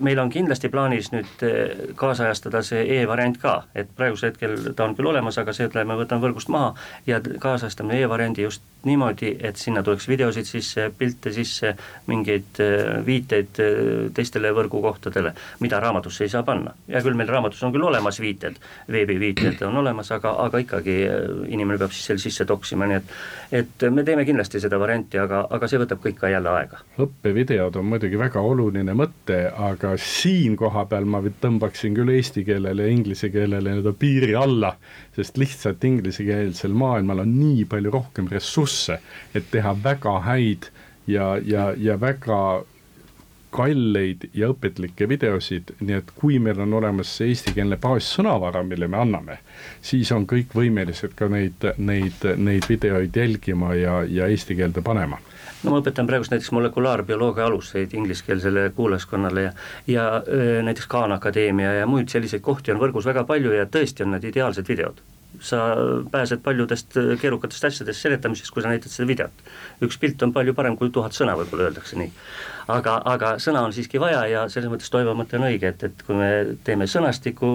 meil 0.00 0.18
on 0.22 0.30
kindlasti 0.32 0.70
plaanis 0.72 1.10
nüüd 1.12 1.44
kaasajastada 2.00 2.62
see 2.66 2.79
e-variant 2.82 3.38
ka, 3.40 3.54
et 3.74 3.90
praegusel 3.96 4.30
hetkel 4.30 4.56
ta 4.76 4.86
on 4.86 4.96
küll 4.98 5.10
olemas, 5.10 5.38
aga 5.40 5.54
see, 5.56 5.68
ütleme, 5.70 5.96
võtame 5.98 6.24
võrgust 6.26 6.50
maha 6.52 6.74
ja 7.06 7.20
kaasajastame 7.20 8.00
e-variandi 8.00 8.46
just 8.46 8.64
niimoodi, 8.84 9.34
et 9.44 9.56
sinna 9.60 9.82
tuleks 9.84 10.08
videosid 10.08 10.48
sisse, 10.48 10.86
pilte 10.98 11.32
sisse, 11.32 11.74
mingeid 12.08 12.60
äh, 12.64 13.00
viiteid 13.06 13.60
äh, 13.60 14.06
teistele 14.16 14.52
võrgukohtadele, 14.56 15.34
mida 15.60 15.80
raamatusse 15.80 16.24
ei 16.24 16.32
saa 16.32 16.42
panna. 16.46 16.72
hea 16.88 17.02
küll, 17.04 17.18
meil 17.18 17.28
raamatus 17.28 17.62
on 17.66 17.74
küll 17.74 17.84
olemas 17.84 18.20
viited, 18.20 18.56
veebiviited 18.90 19.60
on 19.68 19.76
olemas, 19.82 20.12
aga, 20.16 20.32
aga 20.46 20.62
ikkagi 20.64 20.96
äh, 21.08 21.28
inimene 21.52 21.80
peab 21.82 21.92
siis 21.92 22.08
selle 22.10 22.24
sisse 22.24 22.48
toksima, 22.48 22.88
nii 22.88 23.00
et 23.02 23.14
et 23.50 23.84
me 23.90 24.04
teeme 24.06 24.24
kindlasti 24.24 24.60
seda 24.62 24.78
varianti, 24.78 25.18
aga, 25.18 25.42
aga 25.50 25.68
see 25.68 25.80
võtab 25.82 26.00
kõik 26.04 26.20
ka 26.20 26.30
jälle 26.30 26.52
aega. 26.54 26.80
õppevideod 27.02 27.76
on 27.80 27.88
muidugi 27.90 28.18
väga 28.18 28.42
oluline 28.46 28.94
mõte, 28.96 29.40
aga 29.50 29.96
siin 30.00 30.56
koha 30.56 30.86
peal 30.90 31.08
ma 31.10 31.22
tõmbaksin 31.42 31.96
küll 31.96 32.14
eesti 32.14 32.44
keelele 32.70 32.86
ja 32.86 32.92
inglise 32.94 33.30
keelele 33.30 33.70
nii-öelda 33.70 33.92
piiri 33.98 34.34
alla, 34.38 34.74
sest 35.16 35.38
lihtsalt 35.38 35.84
inglisekeelsel 35.84 36.72
maailmal 36.72 37.24
on 37.24 37.32
nii 37.38 37.64
palju 37.64 37.90
rohkem 37.90 38.28
ressursse, 38.30 39.00
et 39.34 39.50
teha 39.50 39.74
väga 39.84 40.20
häid 40.26 40.70
ja, 41.06 41.36
ja, 41.42 41.72
ja 41.76 41.96
väga 42.00 42.62
kalleid 43.50 44.28
ja 44.34 44.50
õpetlikke 44.52 45.08
videosid, 45.10 45.74
nii 45.80 45.96
et 45.98 46.12
kui 46.16 46.38
meil 46.42 46.60
on 46.62 46.74
olemas 46.80 47.10
see 47.18 47.32
eestikeelne 47.32 47.78
baassõnavara, 47.82 48.62
mille 48.66 48.88
me 48.88 49.00
anname, 49.00 49.38
siis 49.82 50.12
on 50.16 50.26
kõik 50.30 50.54
võimelised 50.56 51.16
ka 51.18 51.28
neid, 51.32 51.66
neid, 51.78 52.24
neid 52.36 52.68
videoid 52.70 53.16
jälgima 53.16 53.74
ja, 53.78 54.00
ja 54.06 54.30
eesti 54.30 54.56
keelde 54.58 54.84
panema. 54.86 55.20
No 55.60 55.74
ma 55.74 55.82
õpetan 55.82 56.08
praegust 56.08 56.32
näiteks 56.32 56.54
molekulaarbioloogia 56.56 57.44
aluseid 57.44 57.92
ingliskeelsele 57.92 58.70
kuulajaskonnale 58.76 59.42
ja 59.44 59.52
ja 59.86 60.06
näiteks 60.62 60.86
Khan 60.86 61.12
Akadeemia 61.12 61.72
ja 61.80 61.86
muid 61.86 62.08
selliseid 62.08 62.42
kohti 62.42 62.72
on 62.72 62.80
võrgus 62.80 63.06
väga 63.06 63.24
palju 63.28 63.52
ja 63.52 63.66
tõesti 63.66 64.06
on 64.06 64.14
need 64.14 64.24
ideaalsed 64.30 64.68
videod 64.68 65.02
sa 65.40 65.74
pääsed 66.10 66.42
paljudest 66.44 66.96
keerukatest 67.20 67.64
asjadest 67.64 68.02
seletamisest, 68.02 68.52
kui 68.54 68.62
sa 68.62 68.72
näitad 68.72 68.92
seda 68.92 69.08
videot. 69.08 69.44
üks 69.82 69.98
pilt 70.00 70.22
on 70.22 70.32
palju 70.32 70.54
parem 70.54 70.76
kui 70.76 70.90
tuhat 70.90 71.16
sõna, 71.16 71.36
võib-olla 71.38 71.68
öeldakse 71.68 71.98
nii. 71.98 72.12
aga, 72.68 73.00
aga 73.04 73.34
sõna 73.38 73.64
on 73.66 73.72
siiski 73.72 74.00
vaja 74.00 74.24
ja 74.26 74.48
selles 74.48 74.70
mõttes 74.70 74.90
Toivo 74.90 75.14
mõte 75.14 75.38
on 75.38 75.48
õige, 75.48 75.74
et, 75.74 75.84
et 75.84 76.02
kui 76.06 76.16
me 76.16 76.30
teeme 76.64 76.86
sõnastiku, 76.86 77.52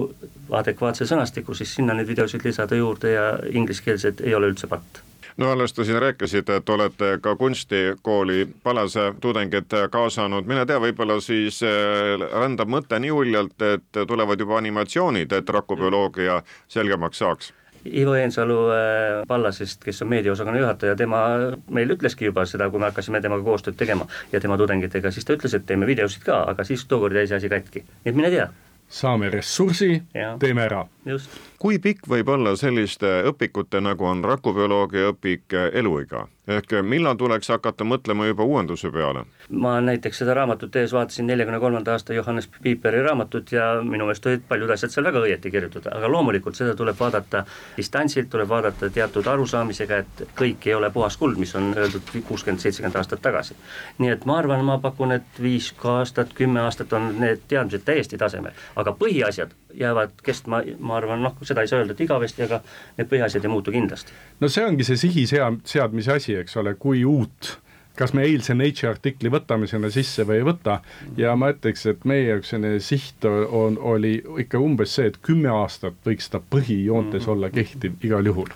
adekvaatse 0.50 1.06
sõnastiku, 1.06 1.54
siis 1.54 1.74
sinna 1.74 1.94
neid 1.94 2.08
videosid 2.08 2.44
lisada 2.44 2.76
juurde 2.76 3.12
ja 3.12 3.28
ingliskeelsed 3.52 4.24
ei 4.24 4.34
ole 4.34 4.52
üldse 4.54 4.66
patt 4.70 5.04
no 5.36 5.50
alles 5.50 5.72
te 5.72 5.84
siin 5.84 6.00
rääkisite, 6.00 6.56
et 6.56 6.68
olete 6.68 7.18
ka 7.20 7.36
kunstikooli 7.36 8.48
Palase 8.62 9.14
tudengid 9.20 9.74
kaasanud, 9.90 10.46
mine 10.46 10.66
tea, 10.66 10.80
võib-olla 10.80 11.18
siis 11.20 11.60
äh, 11.62 12.16
rändab 12.32 12.72
mõte 12.72 13.00
nii 13.00 13.12
uljalt, 13.12 13.62
et 13.62 14.02
tulevad 14.08 14.40
juba 14.40 14.58
animatsioonid, 14.58 15.32
et 15.32 15.54
rakubioloogia 15.58 16.40
selgemaks 16.68 17.18
saaks 17.24 17.52
Ivo 17.92 18.14
Eensalu 18.18 18.58
äh, 18.74 19.22
Pallasest, 19.28 19.84
kes 19.84 20.02
on 20.02 20.10
meediaosakonna 20.12 20.60
juhataja, 20.62 20.96
tema 20.96 21.22
meil 21.70 21.94
ütleski 21.96 22.28
juba 22.30 22.46
seda, 22.46 22.70
kui 22.70 22.82
me 22.82 22.90
hakkasime 22.90 23.20
temaga 23.24 23.46
koostööd 23.46 23.78
tegema 23.78 24.08
ja 24.32 24.40
tema 24.40 24.58
tudengitega, 24.60 25.12
siis 25.14 25.26
ta 25.26 25.36
ütles, 25.36 25.54
et 25.56 25.66
teeme 25.66 25.88
videosid 25.88 26.26
ka, 26.26 26.44
aga 26.52 26.64
siis 26.66 26.86
tookord 26.90 27.16
jäi 27.16 27.26
see 27.30 27.40
asi 27.40 27.52
katki, 27.52 27.84
nii 28.04 28.12
et 28.12 28.22
mine 28.22 28.32
tea. 28.34 28.48
Saame 28.88 29.30
ressursi, 29.30 30.02
teeme 30.38 30.62
ära. 30.62 30.86
just 31.04 31.30
kui 31.58 31.78
pikk 31.82 32.06
võib 32.10 32.28
olla 32.30 32.54
selliste 32.58 33.08
õpikute, 33.30 33.80
nagu 33.82 34.06
on 34.06 34.24
rakubioloogia 34.24 35.12
õpik, 35.12 35.54
eluiga? 35.72 36.26
ehk 36.46 36.76
millal 36.86 37.16
tuleks 37.18 37.48
hakata 37.50 37.82
mõtlema 37.82 38.28
juba 38.28 38.44
uuenduse 38.46 38.92
peale? 38.94 39.24
ma 39.50 39.72
näiteks 39.82 40.20
seda 40.22 40.34
raamatut 40.38 40.70
tehes 40.70 40.92
vaatasin 40.94 41.26
neljakümne 41.26 41.58
kolmanda 41.58 41.96
aasta 41.96 42.14
Johannes 42.14 42.46
Piiperi 42.62 43.00
raamatut 43.02 43.50
ja 43.52 43.64
minu 43.82 44.06
meelest 44.06 44.26
olid 44.30 44.44
paljud 44.48 44.70
asjad 44.70 44.94
seal 44.94 45.08
väga 45.08 45.24
õieti 45.26 45.50
kirjutatud, 45.50 45.90
aga 45.90 46.10
loomulikult 46.12 46.54
seda 46.54 46.76
tuleb 46.78 47.00
vaadata 47.00 47.42
distantsilt, 47.76 48.30
tuleb 48.30 48.48
vaadata 48.48 48.90
teatud 48.94 49.26
arusaamisega, 49.32 49.98
et 50.04 50.22
kõik 50.38 50.68
ei 50.70 50.76
ole 50.78 50.90
puhas 50.94 51.18
kuld, 51.18 51.34
mis 51.42 51.54
on 51.58 51.72
öeldud 51.74 52.14
kuuskümmend, 52.28 52.62
seitsekümmend 52.62 53.00
aastat 53.02 53.22
tagasi. 53.26 53.58
nii 53.98 54.14
et 54.14 54.24
ma 54.24 54.38
arvan, 54.38 54.62
ma 54.64 54.78
pakun, 54.78 55.16
et 55.18 55.42
viis 55.42 55.72
aastat, 55.82 56.30
kümme 56.34 56.62
aastat 56.62 56.92
on 56.92 57.10
need 57.18 57.42
teadmised 57.48 57.82
täiesti 57.82 58.22
tasemel, 58.22 58.54
aga 58.76 58.92
põhiasjad 59.00 59.52
jäävad 59.76 60.16
kestma, 60.24 60.62
ma 60.78 60.96
arvan, 61.00 61.22
noh, 61.24 61.36
seda 61.46 61.64
ei 61.64 61.70
saa 61.70 61.82
öelda, 61.82 61.96
et 61.96 62.02
igavesti, 62.04 62.44
aga 62.46 62.60
need 62.98 63.10
põhiasjad 63.10 63.44
ei 63.44 63.52
muutu 63.52 63.74
kindlasti. 63.74 64.16
no 64.40 64.50
see 64.52 64.64
ongi 64.64 64.84
see 64.88 65.00
sihi 65.06 65.26
sea-, 65.30 65.52
seadmise 65.64 66.16
asi, 66.16 66.36
eks 66.42 66.56
ole, 66.62 66.74
kui 66.80 67.04
uut 67.04 67.56
kas 67.96 68.14
me 68.16 68.26
eilse 68.28 68.54
Nature 68.54 68.92
artikli 68.94 69.32
võtame 69.32 69.68
sinna 69.70 69.90
sisse 69.94 70.26
või 70.28 70.40
ei 70.40 70.46
võta 70.46 70.80
ja 71.16 71.36
ma 71.36 71.52
ütleks, 71.54 71.86
et 71.90 72.04
meie 72.04 72.28
jaoks 72.30 72.52
selline 72.54 72.80
siht 72.84 73.24
on, 73.26 73.78
oli 73.78 74.18
ikka 74.44 74.60
umbes 74.62 74.96
see, 74.96 75.10
et 75.12 75.20
kümme 75.22 75.52
aastat 75.52 75.96
võiks 76.06 76.30
ta 76.30 76.40
põhijoontes 76.40 77.24
-hmm. 77.24 77.32
olla 77.32 77.50
kehtiv 77.50 78.04
igal 78.04 78.26
juhul 78.26 78.52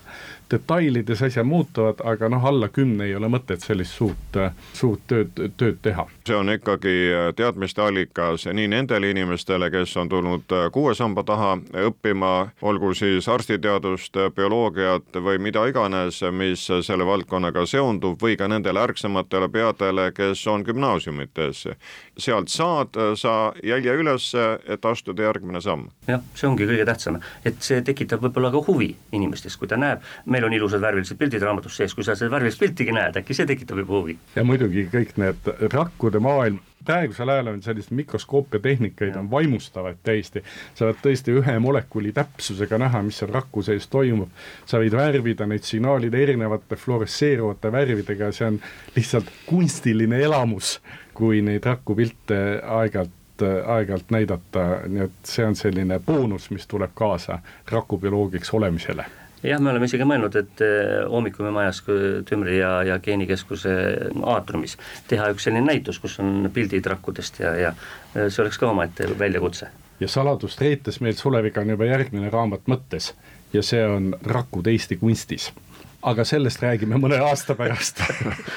detailides 0.50 1.22
asjad 1.22 1.46
muutuvad, 1.46 1.94
aga 2.04 2.28
noh, 2.28 2.44
alla 2.44 2.68
kümne 2.68 3.04
ei 3.06 3.14
ole 3.14 3.28
mõtet 3.30 3.62
sellist 3.62 3.94
suurt, 3.94 4.38
suurt 4.74 5.04
tööd, 5.06 5.42
tööd 5.56 5.78
teha. 5.82 6.06
see 6.26 6.36
on 6.36 6.50
ikkagi 6.50 6.94
teadmiste 7.36 7.82
allikas 7.82 8.46
nii 8.52 8.68
nendele 8.68 9.10
inimestele, 9.10 9.70
kes 9.70 9.96
on 9.96 10.08
tulnud 10.08 10.54
kuue 10.72 10.94
samba 10.94 11.22
taha 11.22 11.56
õppima, 11.86 12.50
olgu 12.62 12.94
siis 12.94 13.28
arstiteadust, 13.28 14.16
bioloogiat 14.34 15.20
või 15.22 15.38
mida 15.38 15.66
iganes, 15.70 16.22
mis 16.32 16.66
selle 16.82 17.06
valdkonnaga 17.06 17.66
seondub, 17.66 18.18
või 18.22 18.36
ka 18.36 18.48
nendele 18.48 18.80
ärksamatele 18.80 19.29
peadele, 19.48 20.10
kes 20.12 20.46
on 20.50 20.64
gümnaasiumites. 20.66 21.68
sealt 22.18 22.48
saad 22.48 22.96
sa 23.16 23.52
jälje 23.64 23.94
üles, 23.94 24.32
et 24.66 24.84
astuda 24.84 25.22
järgmine 25.22 25.60
samm. 25.60 25.86
jah, 26.08 26.20
see 26.34 26.48
ongi 26.48 26.66
kõige 26.66 26.84
tähtsam, 26.84 27.20
et 27.44 27.62
see 27.62 27.82
tekitab 27.82 28.20
võib-olla 28.26 28.50
ka 28.50 28.64
huvi 28.66 28.96
inimestes, 29.12 29.56
kui 29.56 29.68
ta 29.68 29.78
näeb, 29.78 30.02
me 30.26 30.40
meil 30.40 30.48
on 30.48 30.56
ilusad 30.56 30.80
värvilised 30.80 31.18
pildid 31.20 31.44
raamatus 31.44 31.76
sees, 31.76 31.94
kui 31.94 32.06
sa 32.06 32.16
seda 32.16 32.32
värvilist 32.32 32.60
piltigi 32.62 32.94
näed, 32.96 33.18
äkki 33.20 33.36
see 33.36 33.48
tekitab 33.48 33.82
juba 33.82 33.98
huvi. 33.98 34.16
ja 34.36 34.44
muidugi 34.46 34.86
kõik 34.92 35.16
need 35.20 35.50
rakkude 35.74 36.22
maailm, 36.24 36.60
praegusel 36.84 37.28
ajal 37.28 37.52
on 37.52 37.62
selliseid 37.62 37.96
mikroskoopia 37.96 38.60
tehnikaid 38.60 39.16
on 39.16 39.30
vaimustavaid 39.30 40.00
täiesti, 40.02 40.42
sa 40.74 40.88
võid 40.88 41.02
tõesti 41.04 41.34
ühe 41.36 41.58
molekuli 41.62 42.12
täpsusega 42.16 42.78
näha, 42.80 43.02
mis 43.06 43.20
seal 43.20 43.32
raku 43.34 43.62
sees 43.66 43.88
toimub, 43.92 44.32
sa 44.66 44.80
võid 44.80 44.96
värvida 44.96 45.46
neid 45.50 45.66
signaalide 45.68 46.22
erinevate 46.22 46.76
fluoresseeruvate 46.80 47.72
värvidega, 47.72 48.32
see 48.32 48.48
on 48.48 48.60
lihtsalt 48.96 49.30
kunstiline 49.46 50.22
elamus, 50.24 50.78
kui 51.14 51.42
neid 51.44 51.66
rakupilte 51.68 52.42
aeg-ajalt 52.64 53.16
aeg-ajalt 53.40 54.10
näidata, 54.12 54.64
nii 54.92 55.06
et 55.06 55.24
see 55.24 55.46
on 55.48 55.56
selline 55.56 55.96
boonus, 56.04 56.50
mis 56.52 56.66
tuleb 56.68 56.92
kaasa 56.94 57.38
rakubioloogiks 57.72 58.52
olemisele 58.58 59.06
jah, 59.42 59.60
me 59.60 59.70
oleme 59.72 59.88
isegi 59.88 60.06
mõelnud, 60.08 60.36
et 60.40 60.62
eh, 60.64 61.00
hommikume 61.10 61.52
majas 61.54 61.82
Tümri 62.28 62.58
ja, 62.58 62.72
ja 62.86 62.98
geenikeskuse 63.02 63.74
aatriumis 64.34 64.76
teha 65.08 65.30
üks 65.34 65.48
selline 65.48 65.64
näitus, 65.66 66.00
kus 66.02 66.18
on 66.22 66.50
pildid 66.54 66.86
rakkudest 66.90 67.40
ja, 67.44 67.54
ja 67.68 67.74
eh, 68.14 68.28
see 68.28 68.44
oleks 68.44 68.60
ka 68.60 68.70
omaette 68.70 69.08
väljakutse. 69.18 69.70
ja 70.00 70.08
saladust 70.08 70.60
reites 70.60 71.00
meil 71.00 71.16
Suleviga 71.16 71.60
on 71.64 71.74
juba 71.76 71.88
järgmine 71.88 72.30
raamat 72.30 72.68
mõttes 72.68 73.12
ja 73.52 73.62
see 73.62 73.82
on 73.86 74.14
Rakud 74.22 74.66
Eesti 74.70 74.96
kunstis 74.96 75.50
aga 76.02 76.24
sellest 76.24 76.62
räägime 76.62 76.98
mõne 77.00 77.18
aasta 77.20 77.54
pärast 77.58 78.00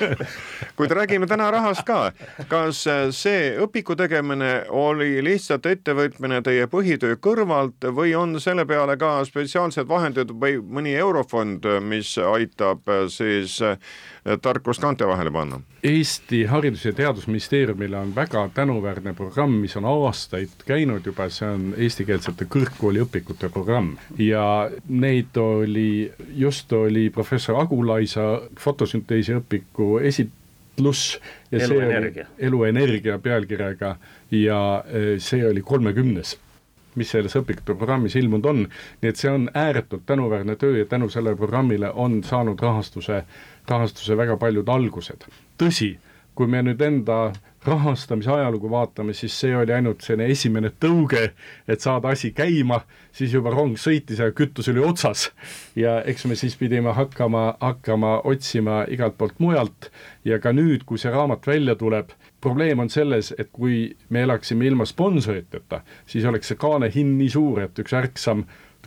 kuid 0.77 0.93
räägime 0.95 1.27
täna 1.27 1.49
rahast 1.51 1.83
ka. 1.87 2.11
kas 2.47 2.83
see 3.17 3.51
õpiku 3.63 3.97
tegemine 3.99 4.63
oli 4.69 5.17
lihtsalt 5.25 5.67
ettevõtmine 5.69 6.41
teie 6.45 6.67
põhitöö 6.71 7.17
kõrvalt 7.19 7.89
või 7.95 8.15
on 8.17 8.39
selle 8.43 8.65
peale 8.69 8.95
ka 8.97 9.15
spetsiaalsed 9.27 9.87
vahendid 9.89 10.31
või 10.31 10.57
mõni 10.63 10.95
eurofond, 10.95 11.67
mis 11.83 12.15
aitab 12.17 12.87
siis 13.11 13.59
tarkust 14.41 14.81
kaante 14.81 15.07
vahele 15.07 15.31
panna? 15.31 15.59
Eesti 15.83 16.45
Haridus- 16.45 16.85
ja 16.85 16.93
Teadusministeeriumil 16.93 17.93
on 17.93 18.15
väga 18.15 18.49
tänuväärne 18.53 19.13
programm, 19.13 19.51
mis 19.51 19.77
on 19.77 19.85
aastaid 19.85 20.63
käinud 20.65 21.05
juba, 21.05 21.27
see 21.29 21.49
on 21.49 21.73
eestikeelsete 21.77 22.47
kõrgkooliõpikute 22.55 23.49
programm 23.49 23.97
ja 24.17 24.69
neid 24.87 25.35
oli, 25.37 26.11
just 26.35 26.73
oli 26.73 27.09
professor 27.09 27.59
Agulaisa 27.59 28.41
fotosünteesi 28.59 29.35
õpiku 29.41 29.97
esitlus 29.99 31.19
ja 31.51 31.59
eluenergia. 31.59 32.23
see 32.23 32.33
oli 32.37 32.47
eluenergia 32.47 33.19
pealkirjaga 33.19 33.95
ja 34.31 34.61
eh, 34.87 35.19
see 35.19 35.43
oli 35.47 35.61
kolmekümnes 35.61 36.37
mis 36.95 37.09
selles 37.11 37.35
õpikute 37.39 37.75
programmis 37.77 38.15
ilmunud 38.15 38.45
on, 38.45 38.65
nii 39.01 39.09
et 39.09 39.19
see 39.19 39.31
on 39.31 39.49
ääretult 39.53 40.05
tänuväärne 40.05 40.55
töö 40.55 40.77
ja 40.77 40.85
tänu 40.85 41.09
sellele 41.09 41.35
programmile 41.35 41.91
on 41.93 42.23
saanud 42.23 42.59
rahastuse 42.61 43.23
rahastuse 43.67 44.17
väga 44.17 44.37
paljud 44.37 44.69
algused. 44.69 45.25
tõsi, 45.57 45.97
kui 46.35 46.47
me 46.47 46.63
nüüd 46.65 46.81
enda 46.81 47.33
rahastamise 47.63 48.31
ajalugu 48.31 48.69
vaatame, 48.69 49.13
siis 49.13 49.35
see 49.39 49.55
oli 49.55 49.71
ainult 49.73 50.01
selline 50.03 50.31
esimene 50.31 50.71
tõuge, 50.85 51.29
et 51.67 51.81
saada 51.81 52.11
asi 52.11 52.33
käima, 52.35 52.81
siis 53.15 53.33
juba 53.33 53.53
rong 53.53 53.77
sõitis 53.79 54.19
ja 54.19 54.31
kütus 54.31 54.67
oli 54.73 54.83
otsas. 54.83 55.31
ja 55.75 56.01
eks 56.01 56.25
me 56.25 56.35
siis 56.35 56.57
pidime 56.57 56.93
hakkama, 56.93 57.55
hakkama 57.59 58.19
otsima 58.23 58.83
igalt 58.89 59.17
poolt 59.17 59.39
mujalt 59.39 59.91
ja 60.25 60.39
ka 60.39 60.51
nüüd, 60.51 60.83
kui 60.85 60.97
see 60.97 61.11
raamat 61.11 61.47
välja 61.47 61.75
tuleb, 61.75 62.11
probleem 62.43 62.83
on 62.83 62.91
selles, 62.91 63.31
et 63.39 63.49
kui 63.51 63.95
me 64.09 64.25
elaksime 64.27 64.67
ilma 64.67 64.85
sponsoriteta, 64.85 65.81
siis 66.05 66.25
oleks 66.27 66.51
see 66.51 66.59
kaane 66.59 66.91
hind 66.93 67.15
nii 67.21 67.31
suur, 67.31 67.63
et 67.63 67.79
üks 67.79 67.95
ärksam 67.95 68.43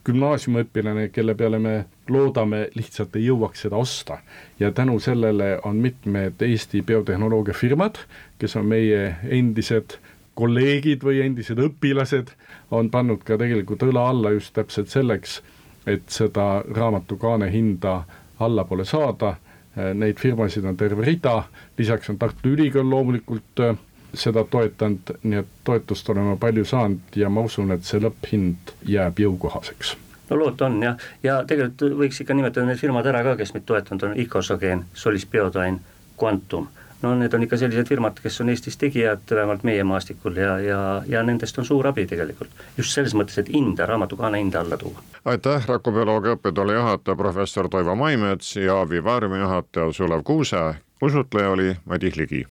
gümnaasiumiõpilane, 0.07 1.09
kelle 1.15 1.35
peale 1.35 1.59
me 1.59 1.75
loodame, 2.13 2.67
lihtsalt 2.79 3.17
ei 3.19 3.27
jõuaks 3.27 3.65
seda 3.67 3.77
osta. 3.77 4.19
ja 4.61 4.71
tänu 4.73 4.99
sellele 5.01 5.59
on 5.65 5.77
mitmed 5.77 6.43
Eesti 6.43 6.83
biotehnoloogiafirmad, 6.83 7.99
kes 8.39 8.57
on 8.57 8.67
meie 8.67 9.17
endised 9.25 9.99
kolleegid 10.35 11.03
või 11.05 11.23
endised 11.25 11.59
õpilased, 11.59 12.31
on 12.71 12.91
pannud 12.91 13.25
ka 13.25 13.39
tegelikult 13.41 13.83
õla 13.83 14.09
alla 14.13 14.31
just 14.37 14.55
täpselt 14.55 14.93
selleks, 14.93 15.41
et 15.87 16.09
seda 16.13 16.63
raamatu 16.69 17.17
kaane 17.17 17.51
hinda 17.51 18.03
allapoole 18.41 18.85
saada, 18.85 19.37
neid 19.77 20.21
firmasid 20.21 20.65
on 20.65 20.77
terve 20.77 21.05
rida, 21.05 21.43
lisaks 21.79 22.11
on 22.11 22.19
Tartu 22.19 22.55
Ülikool 22.55 22.89
loomulikult 22.91 23.61
äh, 23.61 23.77
seda 24.17 24.45
toetanud, 24.51 25.13
nii 25.23 25.43
et 25.43 25.53
toetust 25.65 26.09
oleme 26.11 26.37
palju 26.41 26.65
saanud 26.65 27.17
ja 27.17 27.29
ma 27.29 27.45
usun, 27.45 27.73
et 27.75 27.85
see 27.85 28.01
lõpphind 28.01 28.73
jääb 28.89 29.21
jõukohaseks. 29.21 29.97
No 30.31 30.39
loota 30.41 30.67
on 30.67 30.81
jah, 30.83 30.97
ja 31.23 31.37
tegelikult 31.47 31.99
võiks 32.01 32.21
ikka 32.23 32.35
nimetada 32.35 32.67
need 32.67 32.81
firmad 32.81 33.07
ära 33.07 33.23
ka, 33.27 33.37
kes 33.39 33.53
meid 33.55 33.67
toetanud 33.69 34.09
on, 34.09 34.17
Icosogen, 34.19 34.87
Solis 34.95 35.27
Biodyne, 35.31 35.79
Quantum. 36.19 36.67
No 37.03 37.15
need 37.15 37.35
on 37.35 37.43
ikka 37.43 37.57
sellised 37.57 37.89
firmad, 37.89 38.19
kes 38.23 38.41
on 38.41 38.49
Eestis 38.49 38.77
tegijad, 38.81 39.23
vähemalt 39.31 39.65
meie 39.69 39.85
maastikul 39.85 40.37
ja, 40.37 40.59
ja, 40.61 40.81
ja 41.09 41.23
nendest 41.23 41.59
on 41.59 41.65
suur 41.65 41.87
abi 41.87 42.07
tegelikult. 42.07 42.51
just 42.79 42.95
selles 42.95 43.15
mõttes, 43.15 43.39
et 43.39 43.53
hinda, 43.53 43.87
raamatukaane 43.87 44.39
hinda 44.39 44.61
alla 44.61 44.77
tuua. 44.77 45.03
aitäh, 45.25 45.67
rakubioloogia 45.69 46.37
õppetooli 46.39 46.77
juhataja, 46.79 47.17
professor 47.17 47.69
Toivo 47.69 47.95
Maimets 47.95 48.57
ja 48.57 48.83
Vivaariumi 48.89 49.39
juhataja 49.39 49.93
Sulev 49.93 50.23
Kuuse. 50.25 50.75
usutleja 51.03 51.51
oli 51.51 51.77
Madis 51.85 52.17
Ligi 52.17 52.47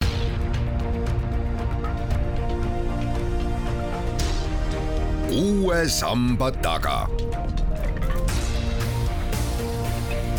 uue 5.32 5.88
samba 5.90 6.52
taga 6.52 7.08